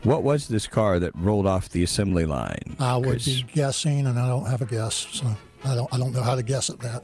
What 0.02 0.24
was 0.24 0.48
this 0.48 0.66
car 0.66 0.98
that 0.98 1.16
rolled 1.16 1.46
off 1.46 1.70
the 1.70 1.84
assembly 1.84 2.26
line? 2.26 2.76
I 2.80 2.98
would 2.98 3.24
be 3.24 3.46
guessing, 3.54 4.08
and 4.08 4.18
I 4.18 4.28
don't 4.28 4.48
have 4.48 4.64
a 4.64 4.66
guess, 4.66 4.96
so 5.12 5.28
I 5.64 5.76
don't. 5.76 5.94
I 5.94 5.98
don't 5.98 6.14
know 6.14 6.24
how 6.24 6.36
to 6.36 6.42
guess 6.42 6.72
at 6.72 6.80
that. 6.80 7.04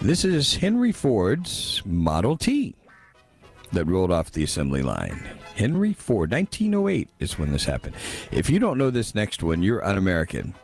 This 0.00 0.24
is 0.24 0.54
Henry 0.54 0.92
Ford's 0.92 1.82
Model 1.84 2.36
T 2.36 2.76
that 3.74 3.84
rolled 3.84 4.10
off 4.10 4.32
the 4.32 4.42
assembly 4.42 4.82
line. 4.82 5.28
Henry 5.54 5.92
Ford, 5.92 6.30
1908 6.30 7.08
is 7.20 7.38
when 7.38 7.52
this 7.52 7.64
happened. 7.64 7.94
If 8.32 8.50
you 8.50 8.58
don't 8.58 8.78
know 8.78 8.90
this 8.90 9.14
next 9.14 9.42
one, 9.42 9.62
you're 9.62 9.84
un 9.84 9.96
American. 9.98 10.54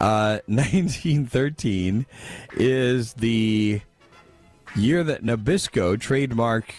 Uh, 0.00 0.38
1913 0.46 2.06
is 2.54 3.14
the 3.14 3.80
year 4.76 5.02
that 5.02 5.24
Nabisco 5.24 5.96
trademarked 5.96 6.72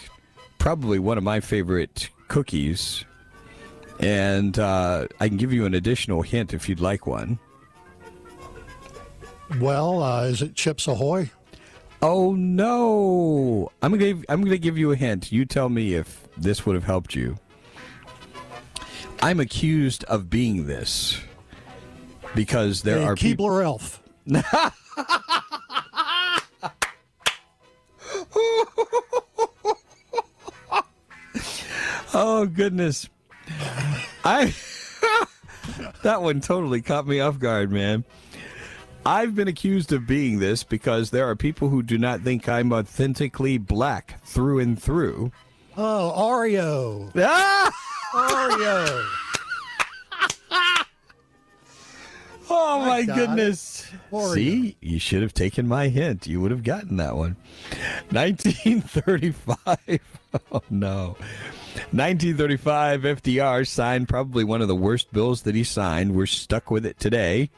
probably 0.58 0.98
one 0.98 1.18
of 1.18 1.24
my 1.24 1.40
favorite 1.40 2.08
cookies. 2.28 3.04
And 4.00 4.58
uh, 4.58 5.08
I 5.20 5.28
can 5.28 5.36
give 5.36 5.52
you 5.52 5.66
an 5.66 5.74
additional 5.74 6.22
hint 6.22 6.54
if 6.54 6.68
you'd 6.68 6.80
like 6.80 7.06
one. 7.06 7.38
Well, 9.60 10.02
uh, 10.02 10.24
is 10.24 10.42
it 10.42 10.54
Chips 10.54 10.86
Ahoy? 10.86 11.30
Oh 12.00 12.34
no! 12.34 13.72
I'm 13.82 13.90
gonna 13.90 14.04
give, 14.04 14.24
I'm 14.28 14.42
gonna 14.42 14.58
give 14.58 14.78
you 14.78 14.92
a 14.92 14.96
hint. 14.96 15.32
You 15.32 15.44
tell 15.44 15.68
me 15.68 15.94
if 15.94 16.28
this 16.36 16.64
would 16.64 16.74
have 16.74 16.84
helped 16.84 17.14
you. 17.14 17.38
I'm 19.20 19.40
accused 19.40 20.04
of 20.04 20.30
being 20.30 20.66
this 20.66 21.20
because 22.34 22.82
there 22.82 22.98
a 22.98 23.04
are 23.04 23.16
people. 23.16 23.48
Keebler 23.48 23.64
Elf. 23.64 24.02
Oh 32.20 32.46
goodness! 32.46 33.08
I 34.24 34.54
that 36.02 36.22
one 36.22 36.40
totally 36.40 36.82
caught 36.82 37.06
me 37.06 37.20
off 37.20 37.38
guard, 37.38 37.70
man. 37.70 38.04
I've 39.06 39.34
been 39.34 39.48
accused 39.48 39.92
of 39.92 40.06
being 40.06 40.38
this 40.38 40.64
because 40.64 41.10
there 41.10 41.28
are 41.28 41.36
people 41.36 41.68
who 41.68 41.82
do 41.82 41.98
not 41.98 42.20
think 42.20 42.48
I'm 42.48 42.72
authentically 42.72 43.58
black 43.58 44.22
through 44.24 44.58
and 44.58 44.80
through. 44.80 45.32
Oh, 45.76 46.12
Oreo. 46.16 47.10
Ah! 47.16 47.72
Oreo. 48.12 49.06
Oh 52.50 52.80
my 52.80 53.02
goodness. 53.02 53.86
Oreo. 54.10 54.34
See, 54.34 54.76
you 54.80 54.98
should 54.98 55.20
have 55.22 55.34
taken 55.34 55.68
my 55.68 55.88
hint. 55.88 56.26
You 56.26 56.40
would 56.40 56.50
have 56.50 56.64
gotten 56.64 56.96
that 56.96 57.16
one. 57.16 57.36
1935. 58.10 59.78
Oh 60.52 60.60
no. 60.68 61.16
1935 61.90 63.00
FDR 63.00 63.66
signed 63.66 64.10
probably 64.10 64.44
one 64.44 64.60
of 64.60 64.68
the 64.68 64.76
worst 64.76 65.10
bills 65.10 65.42
that 65.42 65.54
he 65.54 65.64
signed. 65.64 66.14
We're 66.14 66.26
stuck 66.26 66.70
with 66.70 66.84
it 66.84 67.00
today 67.00 67.48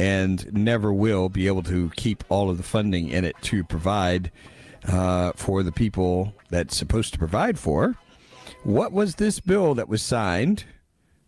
and 0.00 0.52
never 0.52 0.92
will 0.92 1.28
be 1.28 1.46
able 1.46 1.62
to 1.64 1.90
keep 1.90 2.24
all 2.30 2.48
of 2.48 2.56
the 2.56 2.62
funding 2.62 3.08
in 3.08 3.24
it 3.24 3.36
to 3.42 3.62
provide 3.62 4.30
uh, 4.88 5.32
for 5.36 5.62
the 5.62 5.72
people 5.72 6.32
that's 6.48 6.74
supposed 6.76 7.12
to 7.12 7.18
provide 7.18 7.58
for. 7.58 7.96
What 8.64 8.92
was 8.92 9.16
this 9.16 9.40
bill 9.40 9.74
that 9.74 9.88
was 9.88 10.00
signed 10.02 10.64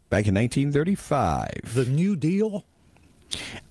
back 0.09 0.27
in 0.27 0.35
1935? 0.35 1.75
The 1.75 1.85
New 1.85 2.17
Deal. 2.17 2.65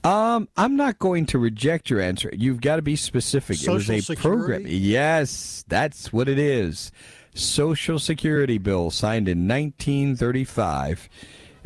Um, 0.04 0.48
I'm 0.58 0.76
not 0.76 1.00
going 1.00 1.26
to 1.28 1.40
reject 1.40 1.90
your 1.90 2.00
answer. 2.00 2.30
You've 2.34 2.62
got 2.62 2.76
to 2.78 2.82
be 2.82 2.96
specific. 2.96 3.62
it 3.62 3.70
was 3.70 3.86
Social 3.86 3.96
a 3.96 4.02
Security? 4.02 4.40
program. 4.42 4.64
Yes, 4.68 5.66
that's 5.68 6.14
what 6.14 6.28
it 6.28 6.40
is. 6.40 6.92
Social 7.34 7.98
Security 8.00 8.58
bill 8.58 8.92
signed 8.92 9.28
in 9.28 9.48
1935, 9.48 11.10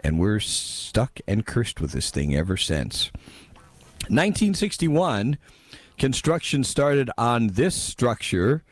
and 0.04 0.20
we're 0.20 0.40
stuck 0.40 1.20
and 1.28 1.46
cursed 1.46 1.82
with 1.82 1.92
this 1.92 2.12
thing 2.12 2.36
ever 2.36 2.58
since. 2.58 3.12
1961, 4.08 5.38
construction 5.98 6.64
started 6.64 7.10
on 7.18 7.48
this 7.48 7.76
structure 7.76 8.64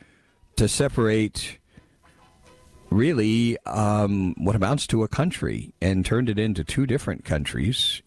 to 0.56 0.68
separate 0.68 1.58
really 2.90 3.58
um, 3.66 4.34
what 4.38 4.54
amounts 4.54 4.86
to 4.86 5.02
a 5.02 5.08
country 5.08 5.74
and 5.80 6.06
turned 6.06 6.28
it 6.28 6.38
into 6.38 6.62
two 6.62 6.86
different 6.86 7.24
countries 7.24 8.02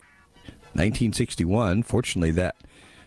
1961. 0.73 1.83
Fortunately, 1.83 2.31
that 2.31 2.55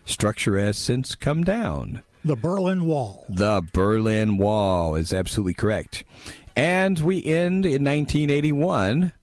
structure 0.05 0.59
has 0.59 0.77
since 0.77 1.15
come 1.15 1.43
down. 1.43 2.03
The 2.23 2.35
Berlin 2.35 2.85
Wall. 2.85 3.25
The 3.29 3.63
Berlin 3.73 4.37
Wall 4.37 4.95
is 4.95 5.13
absolutely 5.13 5.53
correct. 5.53 6.03
And 6.55 6.99
we 6.99 7.23
end 7.23 7.65
in 7.65 7.83
1981. 7.83 9.13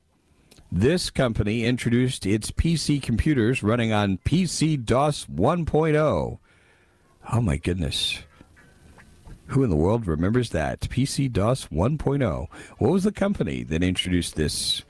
This 0.70 1.09
company 1.09 1.64
introduced 1.64 2.26
its 2.26 2.50
PC 2.50 3.00
computers 3.02 3.62
running 3.62 3.90
on 3.90 4.18
PC 4.18 4.85
DOS 4.85 5.24
1.0. 5.24 6.38
Oh 7.33 7.40
my 7.40 7.57
goodness. 7.57 8.22
Who 9.46 9.64
in 9.64 9.70
the 9.70 9.76
world 9.76 10.07
remembers 10.07 10.50
that? 10.50 10.81
PC 10.81 11.33
DOS 11.33 11.68
1.0. 11.68 12.48
What 12.76 12.92
was 12.92 13.04
the 13.04 13.12
company 13.12 13.62
that 13.62 13.83
introduced 13.83 14.37
this 14.37 14.83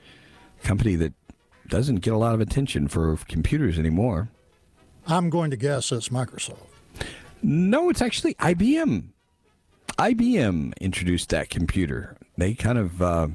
company 0.63 0.95
that 0.95 1.13
doesn't 1.69 1.97
get 1.97 2.13
a 2.13 2.17
lot 2.17 2.33
of 2.33 2.41
attention 2.41 2.89
for 2.89 3.15
computers 3.29 3.79
anymore? 3.79 4.29
I'm 5.07 5.29
going 5.29 5.49
to 5.51 5.57
guess 5.57 5.93
it's 5.93 6.09
Microsoft. 6.09 6.57
No, 7.41 7.89
it's 7.89 8.01
actually 8.01 8.33
IBM. 8.35 9.05
IBM 9.97 10.77
introduced 10.81 11.29
that 11.29 11.49
computer. 11.49 12.17
They 12.37 12.53
kind 12.53 12.77
of 12.77 13.01
uh, 13.01 13.27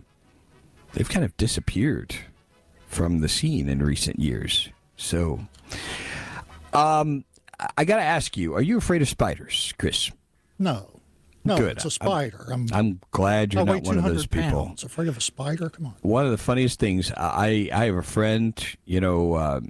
they've 0.92 1.08
kind 1.08 1.24
of 1.24 1.34
disappeared 1.38 2.14
from 2.94 3.20
the 3.20 3.28
scene 3.28 3.68
in 3.68 3.82
recent 3.82 4.18
years. 4.18 4.68
So, 4.96 5.40
um, 6.72 7.24
I 7.76 7.84
got 7.84 7.96
to 7.96 8.02
ask 8.02 8.36
you: 8.36 8.54
Are 8.54 8.62
you 8.62 8.78
afraid 8.78 9.02
of 9.02 9.08
spiders, 9.08 9.74
Chris? 9.78 10.10
No. 10.58 10.90
No, 11.46 11.58
Good. 11.58 11.72
it's 11.72 11.84
a 11.84 11.90
spider. 11.90 12.46
I'm, 12.50 12.68
I'm 12.72 13.00
glad 13.10 13.52
you're 13.52 13.66
not 13.66 13.82
one 13.82 13.98
of 13.98 14.04
those 14.04 14.26
people. 14.26 14.64
Pounds. 14.64 14.82
Afraid 14.82 15.08
of 15.08 15.18
a 15.18 15.20
spider? 15.20 15.68
Come 15.68 15.84
on. 15.86 15.94
One 16.00 16.24
of 16.24 16.30
the 16.30 16.38
funniest 16.38 16.80
things 16.80 17.12
I 17.14 17.68
I 17.70 17.84
have 17.84 17.96
a 17.96 18.02
friend, 18.02 18.58
you 18.86 18.98
know, 18.98 19.34
uh, 19.34 19.60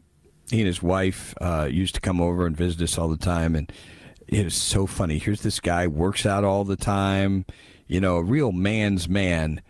he 0.50 0.60
and 0.60 0.68
his 0.68 0.80
wife 0.80 1.34
uh, 1.40 1.68
used 1.68 1.96
to 1.96 2.00
come 2.00 2.20
over 2.20 2.46
and 2.46 2.56
visit 2.56 2.80
us 2.82 2.96
all 2.96 3.08
the 3.08 3.16
time, 3.16 3.56
and 3.56 3.72
it 4.28 4.46
is 4.46 4.54
so 4.54 4.86
funny. 4.86 5.18
Here's 5.18 5.42
this 5.42 5.58
guy 5.58 5.88
works 5.88 6.24
out 6.24 6.44
all 6.44 6.62
the 6.62 6.76
time, 6.76 7.44
you 7.88 8.00
know, 8.00 8.18
a 8.18 8.22
real 8.22 8.52
man's 8.52 9.08
man. 9.08 9.60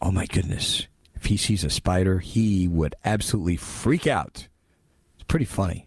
Oh 0.00 0.10
my 0.10 0.26
goodness, 0.26 0.88
if 1.22 1.26
he 1.26 1.36
sees 1.36 1.62
a 1.62 1.70
spider, 1.70 2.18
he 2.18 2.66
would 2.66 2.96
absolutely 3.04 3.54
freak 3.54 4.08
out. 4.08 4.48
It's 5.14 5.22
pretty 5.28 5.44
funny. 5.44 5.86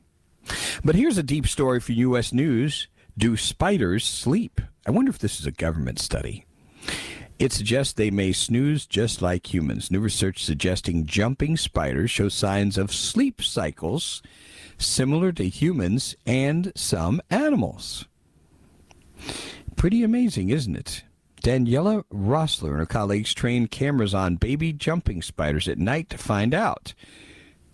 But 0.82 0.96
here's 0.96 1.18
a 1.18 1.24
deep 1.24 1.46
story 1.46 1.82
for 1.82 1.92
U.S. 1.92 2.32
News. 2.32 2.88
Do 3.18 3.36
spiders 3.36 4.06
sleep? 4.06 4.62
I 4.88 4.92
wonder 4.92 5.10
if 5.10 5.20
this 5.20 5.42
is 5.42 5.46
a 5.46 5.52
government 5.52 6.00
study. 6.00 6.46
It 7.38 7.52
suggests 7.52 7.92
they 7.92 8.12
may 8.12 8.32
snooze 8.32 8.86
just 8.86 9.22
like 9.22 9.54
humans. 9.54 9.92
New 9.92 10.00
research 10.00 10.42
suggesting 10.42 11.06
jumping 11.06 11.58
spiders 11.58 12.10
show 12.10 12.30
signs 12.30 12.78
of 12.78 12.94
sleep 12.94 13.44
cycles 13.44 14.24
similar 14.78 15.34
to 15.34 15.50
humans 15.50 16.16
and 16.26 16.72
some 16.78 17.20
animals. 17.30 18.06
Pretty 19.76 20.02
amazing, 20.02 20.50
isn't 20.50 20.78
it? 20.78 21.04
Daniela 21.44 22.04
Rossler 22.12 22.70
and 22.70 22.80
her 22.80 22.86
colleagues 22.86 23.34
trained 23.34 23.72
cameras 23.72 24.14
on 24.14 24.36
baby 24.36 24.74
jumping 24.74 25.22
spiders 25.22 25.68
at 25.68 25.78
night 25.78 26.10
to 26.10 26.18
find 26.18 26.54
out 26.54 26.94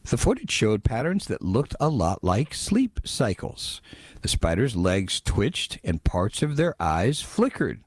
The 0.03 0.17
footage 0.17 0.51
showed 0.51 0.83
patterns 0.83 1.27
that 1.27 1.41
looked 1.43 1.75
a 1.79 1.87
lot 1.89 2.23
like 2.23 2.53
sleep 2.53 2.99
cycles. 3.05 3.81
The 4.21 4.27
spider's 4.27 4.75
legs 4.75 5.21
twitched 5.21 5.79
and 5.83 6.03
parts 6.03 6.41
of 6.41 6.57
their 6.57 6.75
eyes 6.81 7.21
flickered. 7.21 7.81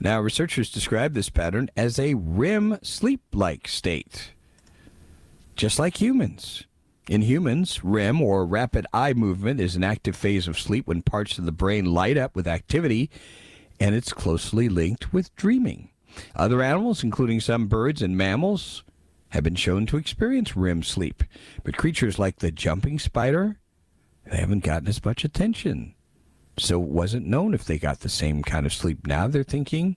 Now, 0.00 0.20
researchers 0.20 0.68
describe 0.70 1.14
this 1.14 1.30
pattern 1.30 1.70
as 1.76 1.98
a 1.98 2.14
REM 2.14 2.78
sleep 2.82 3.22
like 3.32 3.68
state, 3.68 4.32
just 5.54 5.78
like 5.78 6.00
humans. 6.00 6.64
In 7.08 7.22
humans, 7.22 7.84
REM, 7.84 8.20
or 8.20 8.44
rapid 8.44 8.86
eye 8.92 9.12
movement, 9.12 9.60
is 9.60 9.76
an 9.76 9.84
active 9.84 10.16
phase 10.16 10.48
of 10.48 10.58
sleep 10.58 10.86
when 10.88 11.02
parts 11.02 11.38
of 11.38 11.44
the 11.44 11.52
brain 11.52 11.84
light 11.84 12.16
up 12.16 12.34
with 12.34 12.48
activity, 12.48 13.10
and 13.82 13.96
it's 13.96 14.12
closely 14.12 14.68
linked 14.68 15.12
with 15.12 15.34
dreaming. 15.34 15.90
Other 16.36 16.62
animals, 16.62 17.02
including 17.02 17.40
some 17.40 17.66
birds 17.66 18.00
and 18.00 18.16
mammals, 18.16 18.84
have 19.30 19.42
been 19.42 19.56
shown 19.56 19.86
to 19.86 19.96
experience 19.96 20.54
REM 20.54 20.84
sleep, 20.84 21.24
but 21.64 21.76
creatures 21.76 22.16
like 22.16 22.36
the 22.36 22.52
jumping 22.52 23.00
spider, 23.00 23.58
they 24.30 24.36
haven't 24.36 24.62
gotten 24.62 24.86
as 24.86 25.04
much 25.04 25.24
attention. 25.24 25.96
So 26.58 26.80
it 26.80 26.90
wasn't 26.90 27.26
known 27.26 27.54
if 27.54 27.64
they 27.64 27.76
got 27.76 28.00
the 28.00 28.08
same 28.08 28.44
kind 28.44 28.66
of 28.66 28.72
sleep. 28.72 29.04
Now 29.04 29.26
they're 29.26 29.42
thinking 29.42 29.96